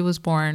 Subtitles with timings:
[0.00, 0.54] he was born.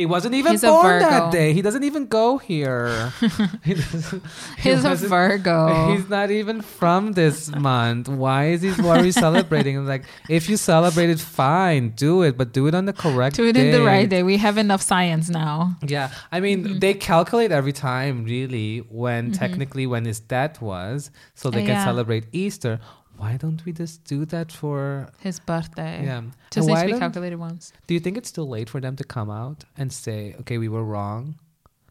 [0.00, 1.52] He wasn't even He's born that day.
[1.52, 3.12] He doesn't even go here.
[3.66, 5.92] he he He's a Virgo.
[5.92, 8.08] He's not even from this month.
[8.08, 8.70] Why is he?
[8.70, 9.84] Why are we celebrating?
[9.94, 13.36] Like, if you celebrate it, fine, do it, but do it on the correct.
[13.36, 14.22] Do it in the right day.
[14.22, 15.74] We have enough science now.
[15.86, 16.78] Yeah, I mean, Mm-hmm.
[16.78, 21.76] they calculate every time, really, when technically when his death was, so they Uh, can
[21.76, 21.84] yeah.
[21.90, 22.78] celebrate Easter.
[23.20, 25.10] Why don't we just do that for?
[25.20, 26.04] His birthday.
[26.04, 26.22] Yeah.
[26.50, 27.72] Just And needs why to be don't- calculated once.
[27.86, 30.68] Do you think it's too late for them to come out and say, "Okay, we
[30.68, 31.34] were wrong"?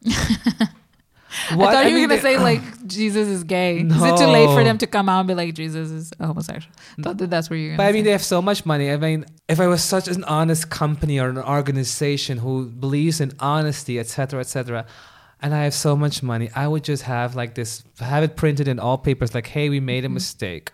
[1.52, 3.82] I thought you were mean, gonna they- say like Jesus is gay.
[3.82, 6.74] Is it too late for them to come out and be like Jesus is homosexual?
[7.04, 7.78] Thought that that's where you're.
[7.78, 8.06] But I mean, say.
[8.06, 8.92] they have so much money.
[8.92, 13.34] I mean, if I was such an honest company or an organization who believes in
[13.40, 14.88] honesty, etc., etc.,
[15.42, 18.68] and I have so much money, I would just have like this, have it printed
[18.68, 20.16] in all papers, like, "Hey, we made a mm-hmm.
[20.16, 20.72] mistake.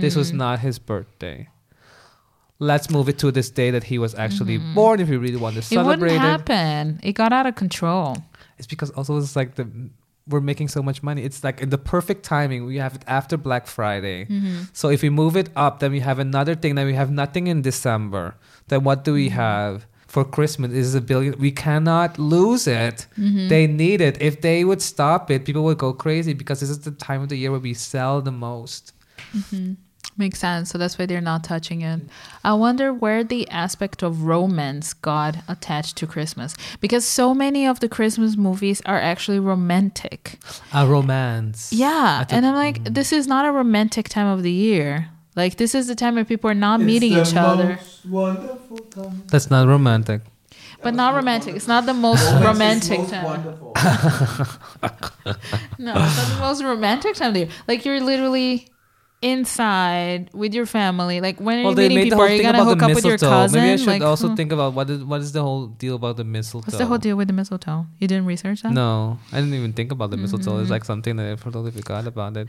[0.00, 0.36] This was mm.
[0.36, 1.48] not his birthday.
[2.58, 4.74] Let's move it to this day that he was actually mm-hmm.
[4.74, 5.00] born.
[5.00, 7.00] If we really want to it wouldn't celebrate it, happen.
[7.02, 8.16] It got out of control.
[8.58, 9.66] it's because also it's like the
[10.28, 11.22] we're making so much money.
[11.24, 12.64] It's like in the perfect timing.
[12.64, 14.26] We have it after Black Friday.
[14.26, 14.62] Mm-hmm.
[14.72, 16.74] So if we move it up, then we have another thing.
[16.74, 18.36] Then we have nothing in December.
[18.68, 19.36] Then what do we mm-hmm.
[19.36, 20.72] have for Christmas?
[20.72, 21.38] Is a billion.
[21.38, 23.06] We cannot lose it.
[23.16, 24.20] They need it.
[24.20, 27.28] If they would stop it, people would go crazy because this is the time of
[27.28, 28.92] the year where we sell the most.
[29.34, 29.72] Mm-hmm.
[30.18, 30.68] Makes sense.
[30.70, 32.02] So that's why they're not touching it.
[32.44, 37.80] I wonder where the aspect of romance got attached to Christmas because so many of
[37.80, 40.38] the Christmas movies are actually romantic.
[40.74, 41.72] A romance.
[41.72, 42.94] Yeah, I thought- and I'm like, mm.
[42.94, 45.08] this is not a romantic time of the year.
[45.34, 47.78] Like this is the time where people are not meeting It's each the other.
[48.06, 49.22] Wonderful time.
[49.28, 50.20] That's not romantic.
[50.82, 51.54] But not romantic.
[51.56, 53.24] It's not the most romantic Most time.
[53.24, 53.72] wonderful.
[55.78, 57.48] No, it's not the most romantic time of the year.
[57.66, 58.68] Like you're literally
[59.22, 61.20] inside with your family.
[61.20, 62.20] Like when are Well, you meeting people?
[62.20, 63.60] Are you gonna hook up with your cousin?
[63.60, 64.34] Maybe I should like, also hmm.
[64.34, 66.66] think about what is what is the whole deal about the mistletoe.
[66.66, 67.86] What's the whole deal with the mistletoe?
[67.98, 68.72] You didn't research that?
[68.72, 70.52] No, I didn't even think about the mistletoe.
[70.52, 70.62] Mm-hmm.
[70.62, 72.48] It's like something that I totally forgot about it.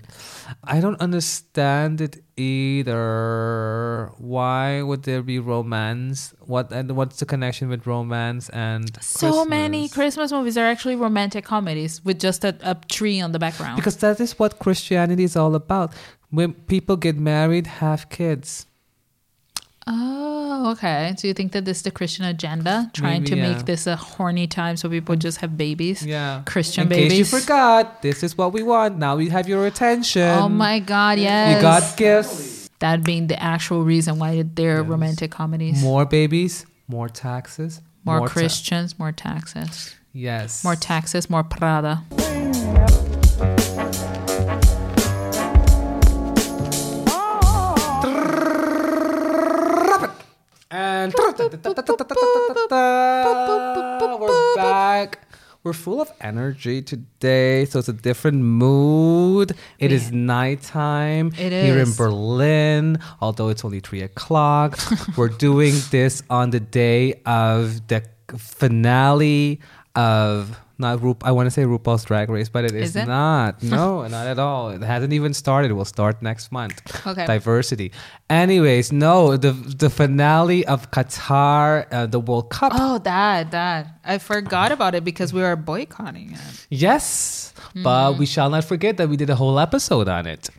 [0.64, 4.12] I don't understand it either.
[4.18, 6.34] Why would there be romance?
[6.42, 10.14] What and what's the connection with romance and So many Christmas?
[10.14, 13.78] Christmas movies are actually romantic comedies with just a, a tree on the background.
[13.78, 15.94] Because that is what Christianity is all about.
[16.34, 18.66] When people get married, have kids.
[19.86, 21.14] oh, okay.
[21.18, 23.54] So you think that this is the Christian agenda, trying Maybe, to yeah.
[23.54, 26.04] make this a horny time so people just have babies?
[26.04, 28.98] Yeah, Christian In case you forgot, this is what we want.
[28.98, 30.24] Now we have your attention.
[30.24, 31.20] Oh my God!
[31.20, 32.70] Yes, You got gifts.
[32.80, 35.84] that being the actual reason why they're romantic comedies.
[35.84, 39.94] More babies, more taxes, More, ta- Christians, more taxes.
[40.14, 40.64] yes.
[40.64, 42.02] More taxes, more Prada.
[54.20, 55.20] We're back.
[55.64, 59.54] We're full of energy today, so it's a different mood.
[59.80, 61.98] It is nighttime It here in is.
[61.98, 64.78] Berlin, although it's only three o'clock.
[65.18, 68.04] we're doing this on the day of the
[68.38, 69.62] finale
[69.96, 73.06] of not Ru- I want to say RuPaul's Drag Race, but it is, Is it?
[73.08, 73.62] not.
[73.78, 74.70] No, not at all.
[74.70, 75.72] It hasn't even started.
[75.72, 77.26] It will start next month Okay.
[77.26, 77.92] diversity.
[78.30, 82.72] Anyways, no, the the finale of Qatar, uh, the World Cup.
[82.76, 86.68] Oh, that that I forgot about it because we were boycotting it.
[86.70, 87.84] Yes, Hmm.
[87.84, 90.50] but we shall not forget that we did a whole episode on it.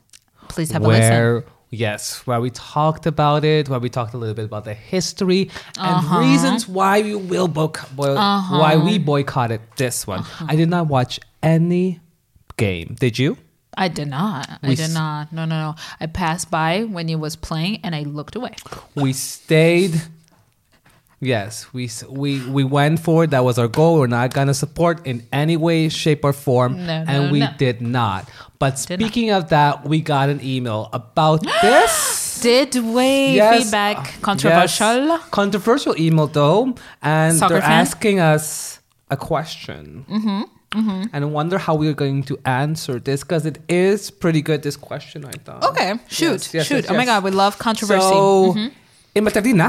[0.48, 1.10] Please have a listen.
[1.10, 1.44] where
[1.74, 5.50] yes, where we talked about it, where we talked a little bit about the history
[5.78, 6.20] and Uh-huh.
[6.20, 10.20] reasons why we will boycott, boy, why we boycotted this one.
[10.20, 10.46] Uh-huh.
[10.48, 12.00] I did not watch any
[12.56, 12.96] game.
[12.98, 13.36] Did you?
[13.76, 14.48] I did not.
[14.62, 15.32] I did not.
[15.32, 15.74] No, no, no.
[16.00, 18.54] I passed by when it was playing and I looked away.
[18.94, 20.00] we stayed
[21.24, 25.04] yes we we we went for it that was our goal we're not gonna support
[25.06, 27.48] in any way shape or form No, and no, we no.
[27.58, 29.06] did not but Did not.
[29.06, 35.06] speaking of that we got an email about this Did we Yes, feedback controversial?
[35.06, 35.22] yes.
[35.30, 37.80] controversial email though and Soccer they're fan?
[37.86, 38.80] asking us
[39.10, 40.42] a question mm-hmm,
[40.78, 41.02] mm-hmm.
[41.12, 44.76] and I wonder how we're going to answer this because it is pretty good this
[44.76, 46.82] question I thought Okay, shoot, Yes, yes, shoot.
[46.84, 47.04] yes, oh my.
[47.04, 48.00] God, we love controversy.
[48.08, 48.68] So, Mm-hmm.
[49.18, 49.68] Imatadina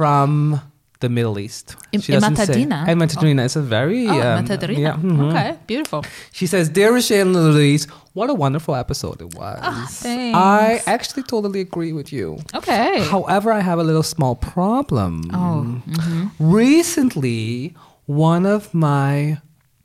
[0.00, 0.62] from
[1.00, 1.76] the Middle East.
[1.92, 2.46] Im- She in Matadina.
[2.46, 2.86] say- Imatadina?
[2.94, 4.06] Imatadina is a very.
[4.08, 4.78] oh, um, Matadrina.
[4.86, 5.28] yeah, mhm.
[5.28, 6.04] Okay, beautiful.
[6.32, 9.58] She says, Dear Rochelle and Louise, what a wonderful episode it was.
[9.62, 10.36] Ah, thanks.
[10.38, 12.38] I actually totally agree with you.
[12.54, 13.02] Okay.
[13.14, 15.30] However, I have a little small problem.
[15.34, 16.26] Oh, mm-hmm.
[16.38, 17.74] Recently,
[18.06, 19.38] one of my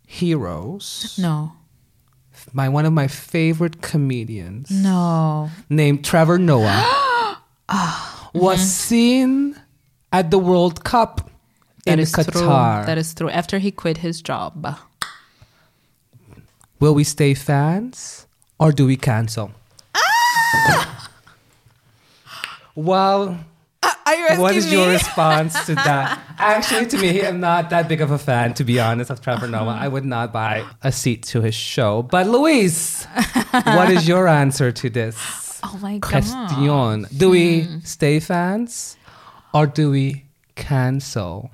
[0.08, 1.52] heroes, no,
[2.54, 5.50] my one of my favorite comedians, no.
[5.70, 7.40] named Trevor Noah
[8.34, 9.56] was seen
[10.16, 11.30] at the World Cup
[11.86, 12.24] That in is true.
[12.24, 12.86] Qatar.
[12.86, 13.30] That is true.
[13.30, 14.78] After he quit his job.
[16.80, 18.26] Will we stay fans
[18.58, 19.52] or do we cancel?
[19.94, 21.10] Ah!
[22.76, 23.40] well,
[23.84, 26.20] ah, Are you what is your response to that?
[26.40, 29.48] Actually, to me, I'm not that big of a fan, to be honest, of Trevor
[29.48, 29.78] Noah.
[29.86, 32.04] I would not buy a seat to his show.
[32.04, 33.04] But Louise,
[33.52, 35.18] what is your answer to this
[35.64, 36.10] Oh my god.
[36.10, 37.08] question?
[37.18, 37.80] Do we hmm.
[37.84, 38.96] stay fans
[39.56, 40.26] or do we
[40.56, 41.50] cancel?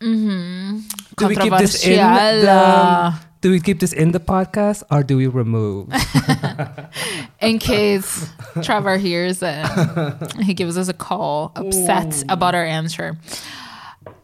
[0.00, 5.16] Do we keep this in the, Do we keep this in the podcast or do
[5.16, 5.88] we remove?
[7.40, 8.28] In case
[8.62, 9.66] Trevor hears it,
[10.42, 13.16] he gives us a call, upset about our answer.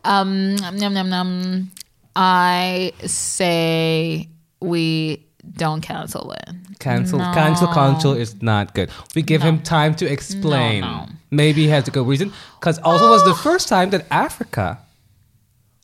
[0.05, 1.71] Um, num, num, num.
[2.17, 4.29] I say
[4.61, 5.25] we
[5.57, 6.51] don't cancel it.
[6.79, 7.33] Cancel, No.
[7.33, 8.91] cancel, cancel is not good.
[9.15, 10.81] We give him time to explain.
[10.83, 11.07] No, no.
[11.31, 12.33] Maybe he has a good reason.
[12.59, 14.79] Because also was the first time that Africa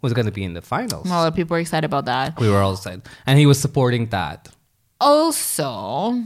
[0.02, 1.06] was going to be in the finals.
[1.06, 2.38] A lot of people were excited about that.
[2.40, 4.48] we were all excited, and he was supporting that.
[5.00, 6.22] Also,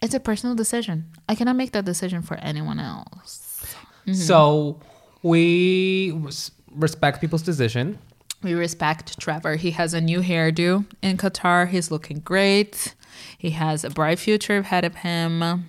[0.00, 1.06] it's a personal decision.
[1.28, 3.64] I cannot make that decision for anyone else.
[4.12, 4.80] So
[5.22, 7.98] we res- respect people's decision.
[8.42, 9.56] We respect Trevor.
[9.56, 11.68] He has a new hairdo in Qatar.
[11.68, 12.94] He's looking great.
[13.38, 15.68] He has a bright future ahead of him.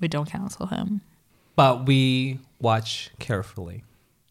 [0.00, 1.00] We don't cancel him.
[1.54, 3.84] But we watch carefully.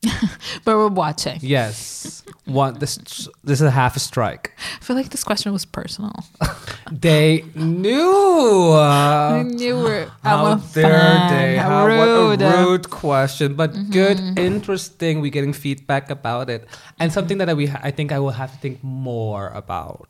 [0.66, 1.40] But we're watching.
[1.42, 2.80] Yes, one.
[2.80, 2.98] This
[3.44, 4.54] this is a half a strike.
[4.60, 6.14] I feel like this question was personal.
[6.92, 8.72] They knew.
[8.74, 10.12] Uh, knew we're.
[10.24, 11.30] How dare fan.
[11.32, 11.58] they?
[11.58, 12.42] How How, rude.
[12.42, 15.22] What a rude question, but good, interesting.
[15.22, 16.68] We're getting feedback about it,
[17.00, 20.08] and something that we I think I will have to think more about.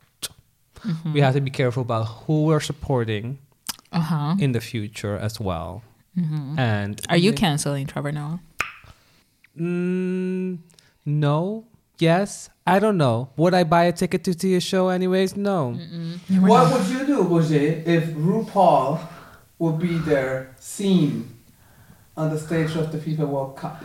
[1.14, 3.38] We have to be careful about who we're supporting
[3.92, 4.34] Uh huh.
[4.40, 5.82] in the future as well.
[6.58, 8.40] And Are you canceling Trevor Noah?
[9.58, 10.58] Mm,
[11.06, 11.64] no.
[11.98, 12.50] Yes.
[12.66, 13.30] I don't know.
[13.36, 15.36] Would I buy a ticket to see a show anyways?
[15.36, 15.74] No.
[16.40, 19.00] What would you do, Roger, if RuPaul
[19.58, 21.36] would be there seen
[22.16, 23.84] on the stage of the FIFA World Cup?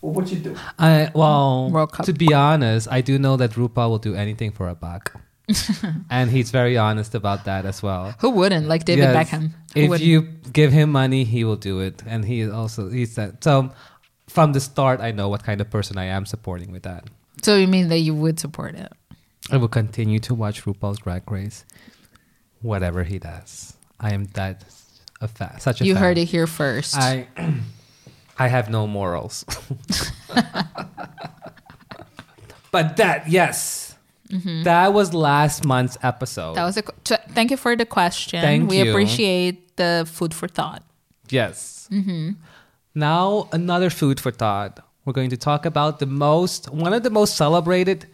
[0.00, 0.56] What would you do?
[0.78, 2.06] I well, World Cup.
[2.06, 5.14] to be honest, I do know that RuPaul will do anything for a buck,
[6.10, 8.12] and he's very honest about that as well.
[8.18, 8.66] Who wouldn't?
[8.68, 9.14] Like David Yes.
[9.30, 9.52] Beckham.
[9.74, 10.06] Who If wouldn't?
[10.08, 13.70] you give him money, he will do it, and he is also he said so.
[14.32, 17.04] From the start, I know what kind of person I am supporting with that.
[17.42, 18.90] So you mean that you would support it?
[19.50, 21.64] I will continue to watch RuPaul's Drag Race,
[22.62, 23.74] whatever he does.
[24.00, 24.64] I am that
[25.20, 26.02] a fa- such a You fan.
[26.02, 26.96] heard it here first.
[26.96, 27.28] I
[28.38, 29.44] I have no morals.
[32.70, 33.88] but that yes.
[34.64, 36.52] That was last month's episode.
[36.52, 36.54] Mm-hmm.
[36.54, 36.82] that was a.
[37.04, 38.40] t- Thank you for the question.
[38.40, 38.90] Thank we you.
[38.90, 40.82] appreciate the food for thought.
[41.28, 41.86] yes.
[42.94, 44.80] Now another food for thought.
[45.04, 48.06] We're going to talk about the most one of the most celebrated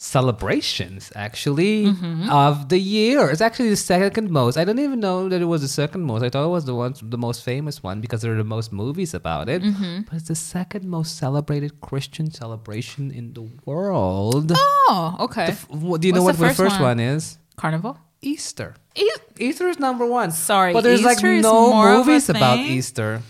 [0.00, 2.30] celebrations actually mm-hmm.
[2.30, 3.28] of the year.
[3.30, 4.56] It's actually the second most.
[4.56, 6.22] I don't even know that it was the second most.
[6.22, 8.72] I thought it was the one the most famous one because there are the most
[8.72, 9.60] movies about it.
[9.62, 10.02] Mm-hmm.
[10.02, 14.52] But it's the second most celebrated Christian celebration in the world.
[14.54, 15.52] Oh, okay.
[15.68, 16.98] What- Do you know what the the first first one?
[16.98, 17.00] one?
[17.00, 17.38] is?
[17.56, 17.98] Carnival.
[18.22, 18.74] Easter.
[18.94, 19.08] E-
[19.38, 20.30] Easter is number one.
[20.30, 22.58] Sorry, but there's like Easter is no more of a movies about?
[22.58, 23.22] Easter.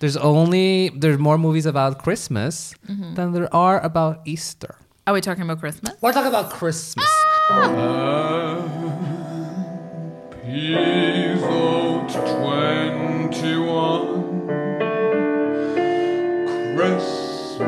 [0.00, 3.14] There's only there's more movies about Christmas Mm-hmm.
[3.14, 4.76] than there are about Easter.
[5.06, 5.94] Are we talking about Christmas?
[6.00, 7.06] We're talking about Christmas.
[10.76, 13.30] Episode 21
[16.76, 17.58] Christmas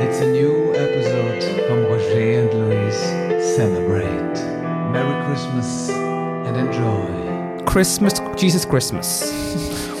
[0.00, 3.02] It's a new episode from Roger and Louise
[3.56, 4.36] Celebrate.
[4.92, 7.21] Merry Christmas and enjoy.
[7.66, 9.30] Christmas, Jesus Christmas.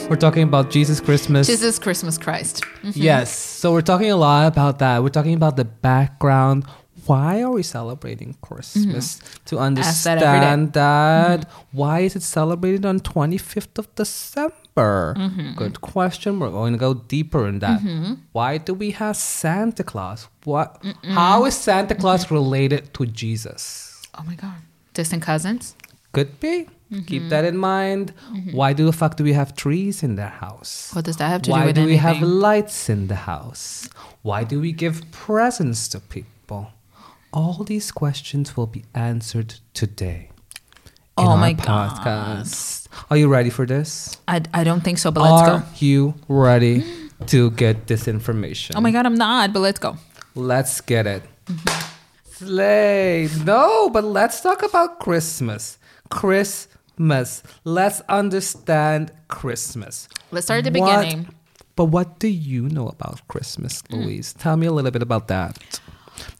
[0.10, 1.46] We're talking about Jesus Christmas.
[1.46, 2.64] Jesus Christmas Christ.
[2.82, 3.32] Yes.
[3.34, 5.02] So we're talking a lot about that.
[5.02, 6.66] We're talking about the background.
[7.06, 9.18] Why are we celebrating Christmas?
[9.46, 9.74] To Mm-hmm.
[9.74, 10.26] That day.
[10.26, 11.48] understand that.
[11.72, 15.14] Why is it celebrated on 25th of December?
[15.16, 15.54] Mm-hmm.
[15.56, 16.40] Good question.
[16.40, 17.80] We're going to go deeper in that.
[18.32, 20.28] Why do we have Santa Claus?
[20.44, 20.84] What?
[21.04, 24.02] How is Santa Claus related to Jesus?
[24.18, 24.56] Oh my God.
[24.92, 25.74] Distant cousins.
[26.12, 26.68] Could be.
[26.92, 27.06] Mm-hmm.
[27.06, 28.12] Keep that in mind.
[28.52, 30.90] Why do the fuck do we have trees in their house?
[30.92, 31.80] What does that have to Why do with that?
[31.80, 33.88] Why do we have lights in the house?
[34.20, 36.70] Why do we give presents to people?
[37.32, 40.28] All these questions will be answered today.
[41.16, 42.88] in Oh our my podcast.
[43.10, 44.18] Are you ready for this?
[44.28, 45.54] I, I don't think so, but let's Are go.
[45.64, 46.84] Are you ready
[47.26, 48.76] to get this information?
[48.76, 49.96] Oh my God, I'm not, but let's go.
[50.34, 51.22] Let's get it.
[52.24, 53.28] Slay.
[53.44, 55.78] No, but let's talk about Christmas.
[56.10, 56.68] Christmas.
[56.96, 57.42] Christmas.
[57.64, 60.08] Let's understand Christmas.
[60.30, 61.28] Let's start at the What- beginning.
[61.74, 64.04] But what do you know about Christmas, Mm.
[64.04, 64.34] Louise?
[64.34, 65.56] Tell me a little bit about that.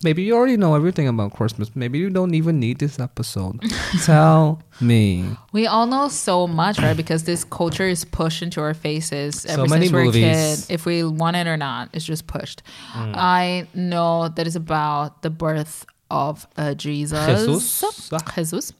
[0.04, 1.70] Maybe you already know everything about Christmas.
[1.74, 3.58] Maybe you don't even need this episode.
[4.04, 5.24] Tell me.
[5.52, 6.94] We all know so much, right?
[6.96, 10.66] Because this culture is pushed into our faces ever many since we're a movies.
[10.66, 10.74] kid.
[10.74, 12.62] If we want it or not, it's just pushed.
[12.92, 13.14] Mm.
[13.16, 17.26] I know that it's about the birth of uh, Jesus.
[17.46, 18.10] Jesus.
[18.36, 18.72] Jesus.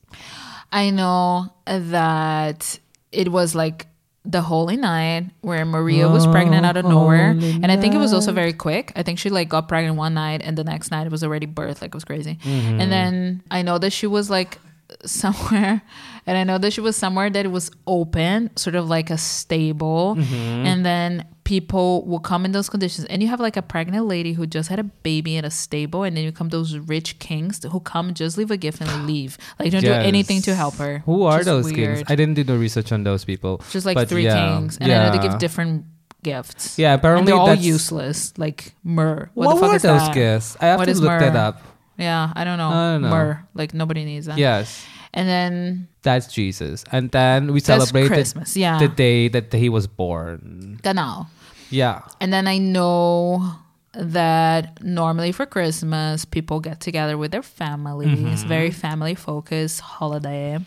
[0.73, 2.79] I know that
[3.13, 3.87] it was like
[4.25, 7.35] the holy night where Maria was pregnant out of nowhere.
[7.35, 8.93] Holy And I think it was also very quick.
[8.95, 11.47] I think she like got pregnant one night and the next night it was already
[11.47, 11.83] birth.
[11.83, 12.39] Like it was crazy.
[12.43, 12.81] Mm-hmm.
[12.81, 14.59] And then I know that she was like
[15.05, 15.83] somewhere
[16.27, 19.19] and I know that she was somewhere that it was open, sort of like a
[19.19, 20.15] stable.
[20.17, 20.67] Mm-hmm.
[20.67, 23.07] And then people will come in those conditions.
[23.09, 26.03] And you have like a pregnant lady who just had a baby in a stable,
[26.05, 29.39] and then you come those rich kings who come just leave a gift and leave.
[29.59, 31.01] Like don't do anything to help her.
[31.01, 31.97] Who are Just those weird.
[31.99, 32.11] kings?
[32.11, 33.61] I didn't do the research on those people.
[33.71, 34.79] Just like But three yeah, kings.
[34.79, 35.85] And I know they give different
[36.23, 36.79] gifts.
[36.79, 38.33] Yeah, And apparently they're all useless.
[38.39, 39.31] Like myrrh.
[39.35, 40.15] What, What, the fuck were is those that?
[40.15, 40.57] gifts?
[40.61, 41.63] I have What to look that up.
[41.99, 42.69] Yeah, I don't know.
[42.69, 43.11] I don't know.
[43.11, 43.47] Myrrh.
[43.55, 44.39] Like nobody needs that.
[44.39, 46.85] Yes, And then that's Jesus.
[46.91, 48.57] And then we celebrate the- Christmas.
[48.57, 48.79] Yeah.
[48.79, 50.81] the day that he was born.
[50.83, 51.27] Genau.
[51.71, 52.01] Yeah.
[52.21, 53.55] And then I know
[53.95, 58.49] that normally for Christmas, people get together with their families, Mm-hmm.
[58.49, 60.59] very family focused holiday.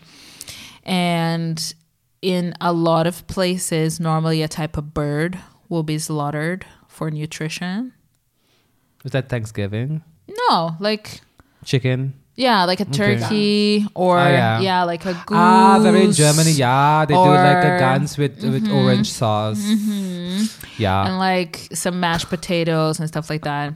[0.84, 1.74] And
[2.22, 5.38] in a lot of places, normally a type of bird
[5.68, 7.92] will be slaughtered for nutrition.
[9.02, 10.02] Was that Thanksgiving?
[10.48, 11.20] No, like,
[11.64, 12.14] Chicken?
[12.36, 12.92] Yeah, like a Okay.
[13.18, 14.60] turkey or, Oh, yeah.
[14.60, 14.82] yeah.
[14.84, 15.36] like a goose.
[15.38, 16.52] Ah, very in Germany.
[16.52, 19.60] Yeah, they do like a or- guns with with orange sauce.
[20.78, 21.06] Yeah.
[21.06, 23.72] and like some mashed potatoes and stuff like that.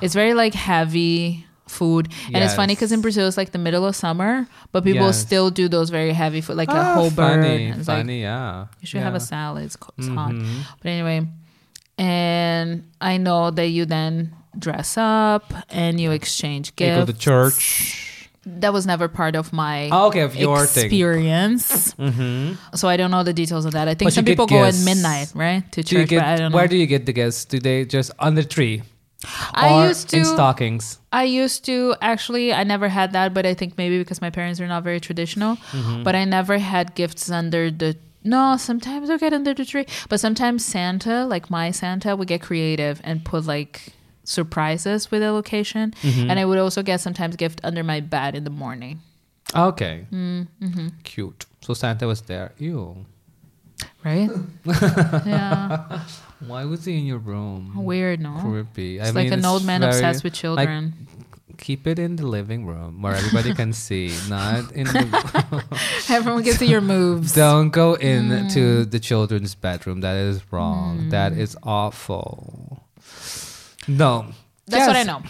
[0.00, 3.02] It's very like heavy food, and it's funny because in Yes.
[3.02, 5.18] Brazil it's like the middle of summer, but people Yes.
[5.18, 7.42] still do those very heavy food, like a Ah, whole bird.
[7.42, 8.66] funny, and it's like, funny, yeah.
[8.80, 9.22] you should have Yeah.
[9.22, 9.64] a salad.
[9.64, 10.46] It's, co- it's hot, Mhm.
[10.82, 11.26] but anyway.
[11.98, 17.06] And I know that you then dress up and you exchange gifts.
[17.06, 18.28] go to church.
[18.46, 21.94] That was never part of my Oh, okay, of your experience.
[21.94, 22.76] Mm-hmm.
[22.76, 23.88] So I don't know the details of that.
[23.88, 26.08] I think But some people go at midnight, right, to you church.
[26.10, 26.56] get don't know.
[26.56, 27.46] where do you get the gifts?
[27.46, 28.82] Do they just on the tree?
[29.54, 30.98] I or used to in stockings.
[31.10, 34.60] I used to actually I never had that, but I think maybe because my parents
[34.60, 35.56] are not very traditional.
[35.56, 36.02] Mm-hmm.
[36.02, 37.96] But I never had gifts under the
[38.26, 39.86] no, sometimes I get under the tree.
[40.08, 43.92] But sometimes Santa, like my Santa, would get creative and put like
[44.24, 45.94] surprises with a location.
[46.02, 46.30] Mm-hmm.
[46.30, 49.00] And I would also get sometimes gift under my bed in the morning.
[49.54, 50.88] Okay, Mm-hmm.
[51.04, 51.46] cute.
[51.60, 52.52] So Santa was there.
[52.58, 53.04] Ew.
[54.04, 54.30] Right?
[55.26, 56.00] yeah.
[56.46, 57.72] Why was he in your room?
[57.74, 58.36] Weird, no?
[58.40, 58.98] Creepy.
[58.98, 60.94] It's I like mean, an old man very- obsessed with children.
[61.56, 65.64] Keep it in the living room where everybody can see, not in the.
[66.10, 67.32] Everyone can see your moves.
[67.34, 68.40] Don't go Mm.
[68.40, 70.00] into the children's bedroom.
[70.00, 71.10] That is wrong.
[71.10, 72.83] That is awful.
[73.88, 74.26] No.
[74.66, 75.22] That's what I know.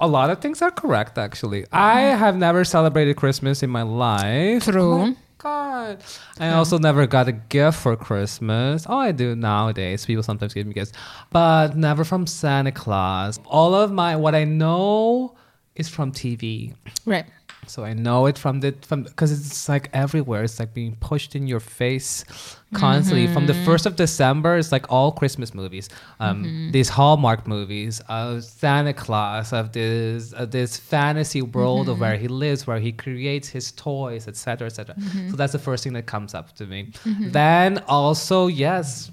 [0.00, 1.66] A lot of things are correct, actually.
[1.70, 2.18] I mm-hmm.
[2.18, 4.64] have never celebrated Christmas in my life.
[4.64, 4.92] True.
[4.92, 6.02] Oh my God.
[6.40, 8.86] I also never got a gift for Christmas.
[8.88, 10.06] Oh, I do nowadays.
[10.06, 10.92] People sometimes give me gifts,
[11.30, 13.38] but never from Santa Claus.
[13.46, 15.36] All of my, what I know
[15.76, 16.74] is from TV.
[17.06, 17.26] Right.
[17.66, 20.42] So I know it from the from because it's like everywhere.
[20.42, 22.24] It's like being pushed in your face
[22.74, 23.26] constantly.
[23.26, 23.64] From the mm-hmm.
[23.64, 25.88] first of December, it's like all Christmas movies,
[26.20, 26.70] um, mm-hmm.
[26.70, 32.02] these Hallmark movies of Santa Claus, of this of this fantasy world of mm-hmm.
[32.02, 34.94] where he lives, where he creates his toys, etc., etc.
[35.30, 36.92] So that's the first thing that comes up to me.
[37.04, 39.10] Then also, yes.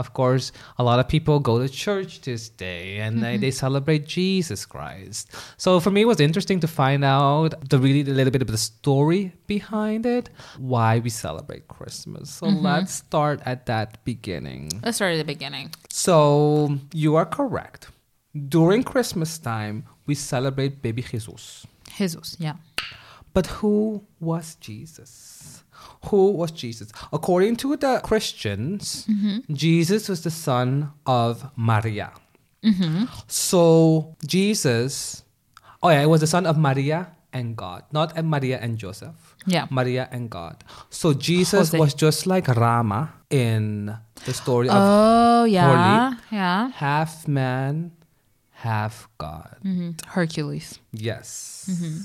[0.00, 3.42] Of course, a lot of people go to church this day and they, mm-hmm.
[3.42, 5.30] they celebrate Jesus Christ.
[5.58, 8.48] So for me, it was interesting to find out the really a little bit of
[8.48, 12.30] the story behind it, why we celebrate Christmas.
[12.30, 12.64] So mm-hmm.
[12.64, 14.70] let's start at that beginning.
[14.82, 15.66] Let's start at the beginning.
[15.90, 17.88] So you are correct.
[18.56, 21.66] During Christmas time, we celebrate baby Jesus.
[21.96, 22.56] Jesus, yeah.
[23.34, 25.29] But who was Jesus?
[26.06, 26.90] Who was Jesus?
[27.12, 29.06] According to the Christians,
[29.52, 32.12] Jesus was the son of Maria.
[33.26, 35.22] So Jesus,
[35.82, 39.36] oh yeah, it was the son of Maria and God, not Maria and Joseph.
[39.46, 39.66] Yeah.
[39.70, 40.64] Maria and God.
[40.90, 41.78] So Jesus Jose.
[41.78, 43.96] was just like Rama in
[44.26, 46.14] the story of Oh, yeah.
[46.30, 46.68] Yeah.
[46.72, 47.92] half man,
[48.52, 49.56] half God.
[49.62, 50.78] hmm Hercules.
[50.92, 51.68] Yes.
[51.70, 51.98] Mm-hmm.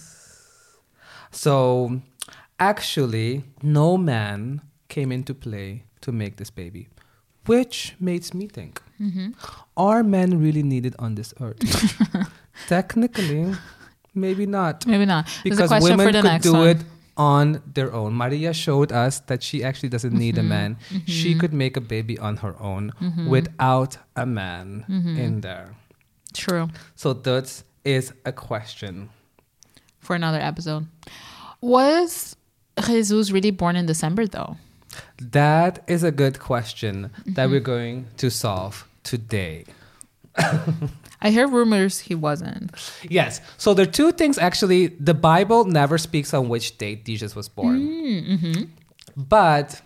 [1.32, 2.00] So,
[2.59, 6.89] actually, no man came into play to make this baby,
[7.45, 9.31] which makes me think: Mm-hmm.
[9.75, 11.59] Are men really needed on this earth?
[12.67, 13.53] Technically,
[14.13, 15.27] maybe not, Maybe not.
[15.43, 16.67] Because women could do one.
[16.67, 16.77] it
[17.17, 18.13] on their own.
[18.13, 20.50] Maria showed us that she actually doesn't need a mm-hmm.
[20.50, 20.77] man.
[20.89, 21.05] Mm-hmm.
[21.05, 23.29] She could make a baby on her own mm-hmm.
[23.29, 24.85] without a man
[25.17, 25.75] in there.
[26.33, 26.69] True.
[26.95, 29.09] So that is a question.
[30.00, 30.88] For another episode.
[31.62, 32.35] Was
[32.84, 34.58] Jesus really born in December though?
[35.20, 37.51] That is a good question that mm-hmm.
[37.51, 39.65] we're going to solve today.
[41.22, 42.72] I hear rumors he wasn't.
[43.10, 43.41] Yes.
[43.58, 44.88] So there are two things actually.
[44.88, 47.79] The Bible never speaks on which date Jesus was born.
[47.79, 48.63] Mm-hmm.
[49.15, 49.82] But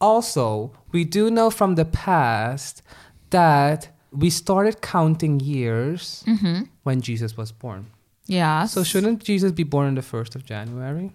[0.00, 2.82] also, we do know from the past
[3.30, 6.62] that we started counting years mm-hmm.
[6.82, 7.86] when Jesus was born.
[8.26, 8.66] Yeah.
[8.66, 11.12] So shouldn't Jesus be born on the 1st of January?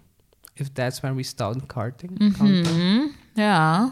[0.58, 2.10] If that's when we start counting?
[2.10, 2.34] Mm-hmm.
[2.34, 3.14] counting?
[3.34, 3.90] Yeah.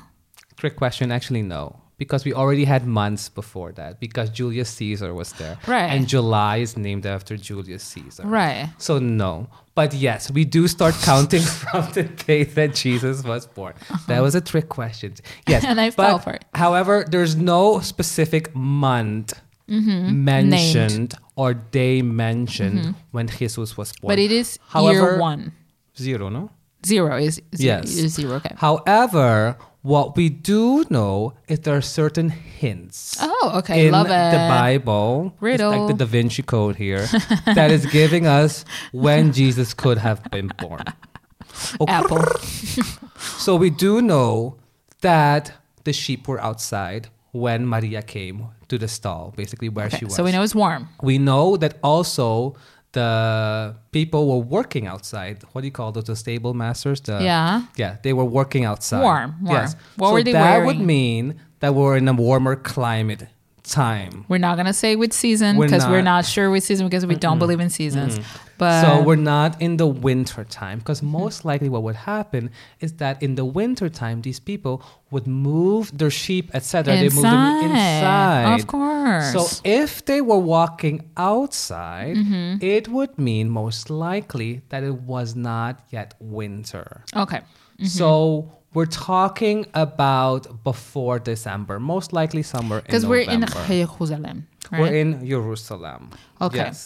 [0.56, 1.12] Trick question.
[1.12, 1.80] Actually, no.
[1.98, 5.56] Because we already had months before that because Julius Caesar was there.
[5.66, 5.86] Right.
[5.86, 8.24] And July is named after Julius Caesar.
[8.24, 8.68] Right.
[8.76, 9.48] So no.
[9.74, 13.74] But yes, we do start counting from the day that Jesus was born.
[13.88, 13.98] Uh-huh.
[14.08, 15.14] That was a trick question.
[15.48, 15.64] Yes.
[15.70, 16.44] And I but, fell for it.
[16.54, 19.32] However, there's no specific month
[19.68, 20.24] mm-hmm.
[20.24, 22.90] mentioned or day mentioned mm-hmm.
[23.10, 23.96] when Jesus was born.
[23.96, 24.06] Mm-hmm.
[24.08, 25.52] But it is However- year one.
[25.98, 26.50] Zero, no?
[26.84, 27.96] Zero is, is Yes.
[27.96, 28.34] is zero.
[28.36, 28.54] Okay.
[28.56, 33.16] However, what we do know is there are certain hints.
[33.20, 33.86] Oh, okay.
[33.86, 34.10] in Love it.
[34.32, 35.70] the Bible, it's Riddle.
[35.70, 37.06] like the Da Vinci Code here,
[37.54, 40.84] that is giving us when Jesus could have been born.
[41.80, 41.92] Okay.
[41.92, 42.24] Apple.
[43.38, 44.56] So we do know
[45.00, 45.52] that
[45.84, 50.14] the sheep were outside when Maria came to the stall, basically where Okay, she was.
[50.14, 50.88] So we know it's warm.
[51.02, 52.56] We know that also
[52.96, 55.44] the people were working outside.
[55.52, 56.04] What do you call those?
[56.04, 57.00] The stable masters?
[57.02, 57.62] The, Yeah.
[57.76, 59.02] Yeah, they were working outside.
[59.02, 59.54] Warm, warm.
[59.54, 59.76] Yes.
[59.96, 63.28] What so were they that would mean that we're in a warmer climate
[63.70, 64.24] time.
[64.28, 66.16] We're not gonna say which season We're because we're not.
[66.18, 68.18] not sure which season because we don't believe in seasons.
[68.58, 72.94] But so we're not in the winter time because most likely what would happen is
[72.94, 77.64] that in the winter time these people would move their sheep etc they move them
[77.64, 79.32] inside Of course.
[79.34, 82.64] so if they were walking outside Mm-hmm.
[82.64, 87.40] it would mean most likely that it was not yet winter okay.
[87.84, 93.66] so we're talking about before december most likely somewhere in Because we're in November.
[93.66, 94.36] Jerusalem.
[94.70, 94.80] Right?
[94.80, 96.02] we're in jerusalem
[96.46, 96.58] Okay.
[96.68, 96.78] yes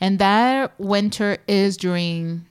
[0.00, 2.44] And that winter is during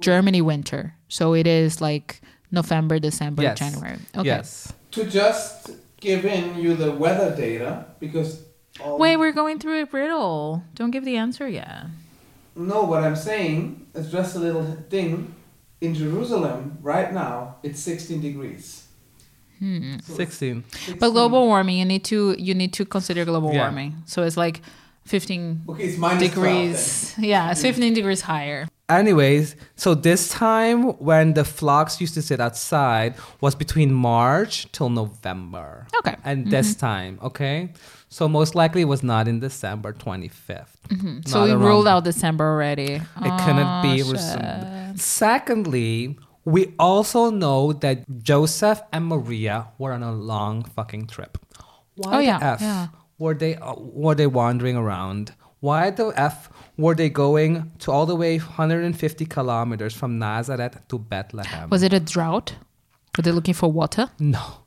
[0.00, 0.82] Germany winter.
[1.08, 2.20] So it is like
[2.50, 3.98] November, December, yes January.
[4.16, 4.26] Okay.
[4.32, 5.70] yes To just
[6.00, 7.70] give in you the weather data,
[8.00, 8.30] because.
[8.82, 10.62] all- Wait, we're going through a riddle.
[10.74, 11.86] Don't give the answer yet.
[12.56, 15.34] No, what I'm saying is just a little thing.
[15.80, 18.86] In Jerusalem, right now, it's 16 degrees.
[19.58, 19.98] Hmm.
[20.02, 20.64] So 16
[20.98, 23.60] But global warming, you need to you need to consider global Yeah.
[23.62, 23.94] warming.
[24.06, 24.60] So it's like
[25.06, 27.14] 15 Okay, it's minus 12 degrees.
[27.18, 28.66] Yeah, it's 15 degrees higher.
[28.88, 34.90] Anyways, so this time when the flocks used to sit outside was between March till
[34.90, 35.86] November.
[36.00, 36.16] Okay.
[36.24, 37.70] And this time, okay?
[38.14, 40.74] So most likely it was not in December 25th.
[41.26, 42.92] So Not we ruled out December already.
[43.28, 45.00] It couldn't be Oh, resumed.
[45.00, 51.38] Secondly, we also know that Joseph and Maria were on a long fucking trip.
[51.96, 52.86] Why Oh, yeah, the F yeah.
[53.18, 55.34] were they uh, were they wandering around?
[55.58, 60.98] Why the F were they going to all the way 150 kilometers from Nazareth to
[61.00, 61.68] Bethlehem?
[61.68, 62.54] Was it a drought?
[63.16, 64.10] Were they looking for water?
[64.20, 64.63] No.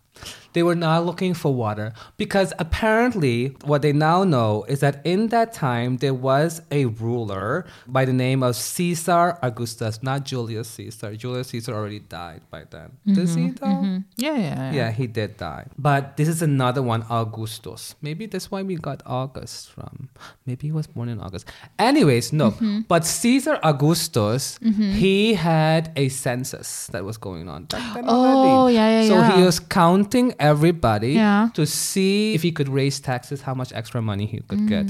[0.53, 5.27] They were not looking for water because apparently what they now know is that in
[5.29, 11.15] that time there was a ruler by the name of Caesar Augustus, not Julius Caesar.
[11.15, 12.91] Julius Caesar already died by then.
[13.05, 13.65] Does he mm-hmm, though?
[13.81, 13.97] Mm-hmm.
[14.17, 14.71] Yeah, yeah, yeah.
[14.73, 15.65] Yeah, he did die.
[15.77, 17.95] But this is another one, Augustus.
[18.01, 20.09] Maybe that's why we got August from.
[20.45, 21.47] Maybe he was born in August.
[21.79, 22.51] Anyways, no.
[22.51, 22.81] Mm-hmm.
[22.87, 24.91] But Caesar Augustus, mm-hmm.
[24.91, 28.75] he had a census that was going on back then Oh, already.
[28.75, 31.49] yeah, yeah, So he was counting everybody Yeah.
[31.57, 34.73] to see if he could raise taxes, how much extra money he could Mm.
[34.73, 34.85] get.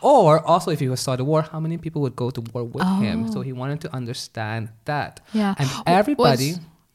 [0.00, 2.64] Or also if he was start a war, how many people would go to war
[2.74, 3.16] with him.
[3.26, 3.32] Oh.
[3.34, 5.12] So he wanted to understand that.
[5.32, 5.54] Yeah.
[5.58, 6.50] And Was- everybody,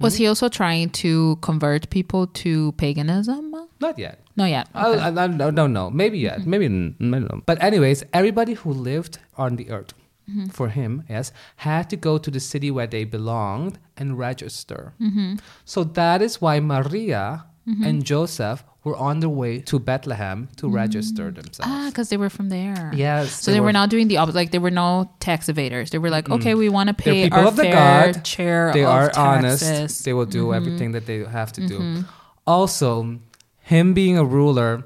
[0.06, 0.32] Was, he hmm?
[0.32, 2.52] also trying to convert people to
[2.84, 3.44] paganism?
[3.80, 4.16] not yet.
[4.36, 4.66] Not yet.
[4.74, 5.88] I, I, I don't, know.
[5.90, 6.40] Maybe yet.
[6.40, 6.50] Mm-hmm.
[6.52, 7.42] Maybe I don't know.
[7.46, 9.94] But anyways, everybody who lived on the earth,
[10.30, 10.48] mm-hmm.
[10.58, 11.32] for him, yes,
[11.68, 14.82] had to go to the city where they belonged and register.
[15.02, 15.36] Mm-hmm.
[15.64, 17.84] So that is why Maria Mm-hmm.
[17.84, 20.74] and Joseph were on their way to Bethlehem to mm.
[20.74, 21.62] register themselves.
[21.64, 22.92] Ah, because they were from there.
[22.94, 24.38] Yes, So they, were, not doing the opposite.
[24.38, 25.90] Like they were no tax evaders.
[25.90, 28.28] They were like, okay, we want to pay people our of the fair God.
[28.28, 29.64] share They are taxes.
[29.64, 30.06] honest.
[30.06, 30.54] They will do mm-hmm.
[30.54, 31.80] everything that they have to do.
[31.80, 32.02] Mm-hmm.
[32.46, 33.18] Also,
[33.62, 34.84] him being a ruler,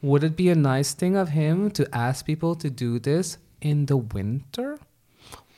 [0.00, 3.86] would it be a nice thing of him to ask people to do this in
[3.86, 4.78] the winter?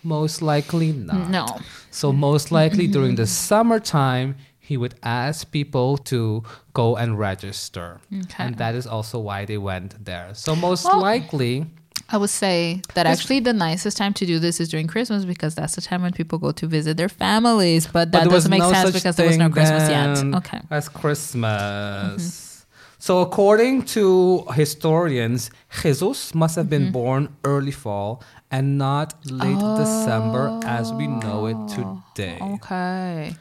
[0.02, 1.30] Most likely not.
[1.30, 1.46] No.
[1.90, 8.00] So most likely during the summertime, he would ask people to go and register.
[8.10, 8.44] Okay.
[8.44, 10.32] And that is also why they went there.
[10.32, 11.66] So most Well, likely,
[12.08, 15.54] I would say that actually the nicest time to do this is during Christmas because
[15.54, 17.86] that's the time when people go to visit their families.
[17.86, 20.16] But that was doesn't make no sense because there was no Christmas yet.
[20.38, 20.60] Okay.
[20.70, 22.22] That's Christmas.
[22.22, 22.50] Mm-hmm.
[22.98, 25.50] So according to historians,
[25.82, 26.92] Jesus must have been mm-hmm.
[26.92, 32.38] born early fall and not late December as we know it oh, today.
[32.40, 33.34] Okay.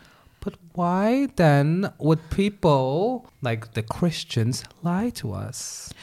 [0.43, 5.93] But why then would people like the Christians lie to us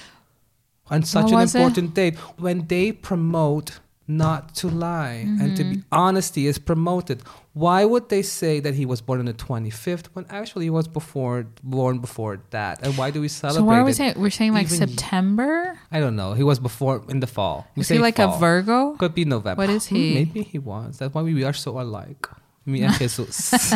[0.90, 1.58] on such an was it?
[1.58, 5.72] important date when they promote not to lie and to Mm-hmm.
[5.74, 7.22] be honesty is promoted?
[7.52, 10.88] Why would they say that he was born on the 25th when actually he was
[10.88, 12.80] before born before that?
[12.82, 13.60] And why do we celebrate?
[13.60, 13.96] So what are we it?
[13.96, 14.14] saying?
[14.16, 15.78] We're saying like September?
[15.92, 16.32] I don't know.
[16.32, 17.66] He was before in the fall.
[17.76, 18.28] We Is he like a.
[18.38, 18.96] Virgo?
[18.96, 19.60] Could be November.
[19.62, 20.14] What is Hmm, he?
[20.14, 20.98] Maybe he was.
[20.98, 22.26] That's why we are so alike.
[22.98, 23.72] Jesus.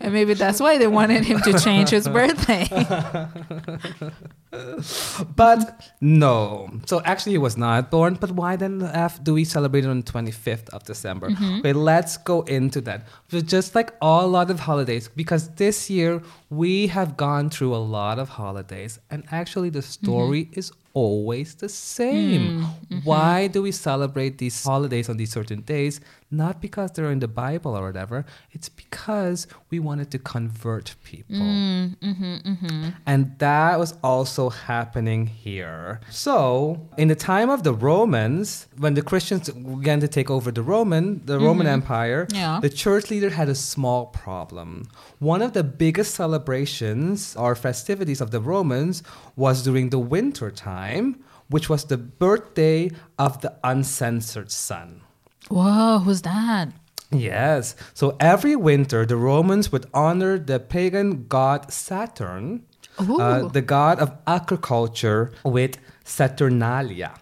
[0.00, 2.68] And maybe that's why they wanted him to change his birthday.
[5.36, 6.70] But no.
[6.86, 8.14] So actually, he was not born.
[8.14, 11.30] But why then F do we celebrate it on the 25th of December?
[11.30, 11.58] Mm-hmm.
[11.60, 13.06] Okay, let's go into that.
[13.30, 17.82] So just like all lot of holidays, because this year we have gone through a
[17.98, 20.58] lot of holidays, and actually the story mm-hmm.
[20.58, 22.40] is always the same.
[22.40, 22.98] Mm, mm-hmm.
[23.00, 26.00] Why do we celebrate these holidays on these certain days?
[26.30, 28.24] Not because they're in the Bible or whatever.
[28.52, 31.36] It's because we wanted to convert people.
[31.36, 36.00] Mm, and that was also happening here.
[36.10, 40.62] So, in the time of the Romans, when the Christians began to take over the
[40.62, 41.74] Roman, the Roman mm-hmm.
[41.74, 42.60] Empire, Yeah.
[42.60, 44.88] the church leader had a small problem.
[45.18, 49.02] One of the biggest celebrations or festivities of the Romans
[49.36, 55.02] was during the winter time, which was the birthday of the uncensored sun.
[55.48, 56.68] Whoa, who's that?
[57.10, 57.76] Yes.
[57.92, 62.64] So every winter, the Romans would honor the pagan god Saturn.
[62.98, 67.12] Uh, the god of agriculture, with Saturnalia.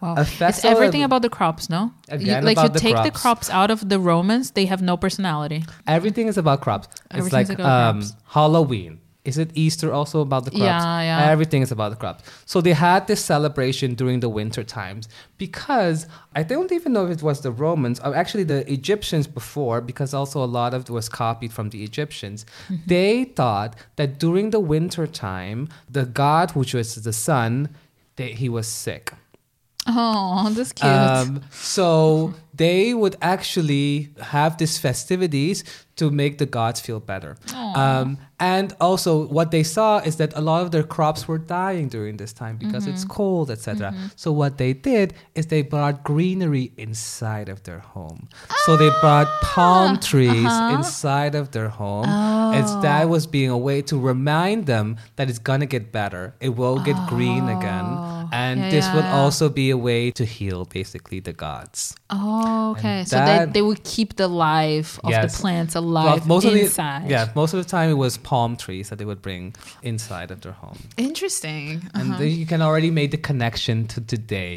[0.00, 0.16] Wow.
[0.18, 1.92] It's everything about the crops, no?
[2.08, 3.22] You- Again, like about you the take the crops.
[3.22, 5.64] crops out of the Romans, they have no personality.
[5.86, 6.88] Everything is about crops.
[7.12, 8.14] It's like about um, crops.
[8.26, 8.98] Halloween.
[9.24, 10.64] Is it Easter also about the crops?
[10.64, 11.30] Yeah, yeah.
[11.30, 12.24] Everything is about the crops.
[12.44, 15.08] So they had this celebration during the winter times
[15.38, 19.80] because I don't even know if it was the Romans or actually the Egyptians before,
[19.80, 22.44] because also a lot of it was copied from the Egyptians.
[22.64, 22.74] Mm-hmm.
[22.86, 27.68] They thought that during the winter time, the god, which was the sun,
[28.16, 29.12] that he was sick.
[29.86, 30.90] Oh, that's cute.
[30.90, 35.64] Um, so they would actually have these festivities
[35.96, 37.36] to make the gods feel better.
[37.54, 41.86] Um, and also, what they saw is that a lot of their crops were dying
[41.86, 43.12] during this time because it's mm-hmm.
[43.12, 43.92] cold, etc.
[43.92, 44.06] Mm-hmm.
[44.16, 48.28] So what they did is they brought greenery inside of their home.
[48.64, 49.38] So they brought ah!
[49.42, 50.00] palm uh-huh.
[50.00, 52.82] trees inside of their home, and oh.
[52.82, 56.34] that was being a way to remind them that it's gonna get better.
[56.40, 58.21] It will get green again, oh.
[58.52, 59.20] And Yeah, this would yeah.
[59.20, 61.78] also be a way to heal, basically, the gods.
[62.10, 62.98] oh, okay.
[63.00, 65.22] and So they, that- they would keep the life of Yes.
[65.24, 67.04] the plants Well, alive most of inside.
[67.06, 69.42] the yeah, most of the time it was palm trees that they would bring
[69.90, 71.66] inside of their home, Interesting.
[71.94, 72.18] and uh-huh.
[72.20, 74.56] then you can already make the connection to today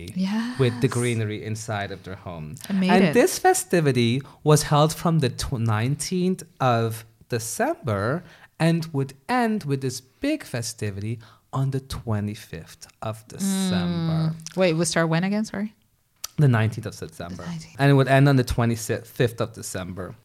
[0.59, 2.47] with the greenery inside of their home.
[2.69, 3.13] And it.
[3.19, 4.13] this festivity
[4.49, 6.43] was held from the tw- 19th
[6.77, 8.23] of December
[8.59, 11.19] and would end with this big festivity
[11.55, 14.35] on the 25th of December.
[14.35, 14.57] Mm.
[14.57, 15.45] Wait, we start when again?
[15.45, 15.73] Sorry.
[16.37, 17.43] The 19th of September.
[17.43, 17.75] 19th.
[17.79, 20.15] And it would end on the 25th of December.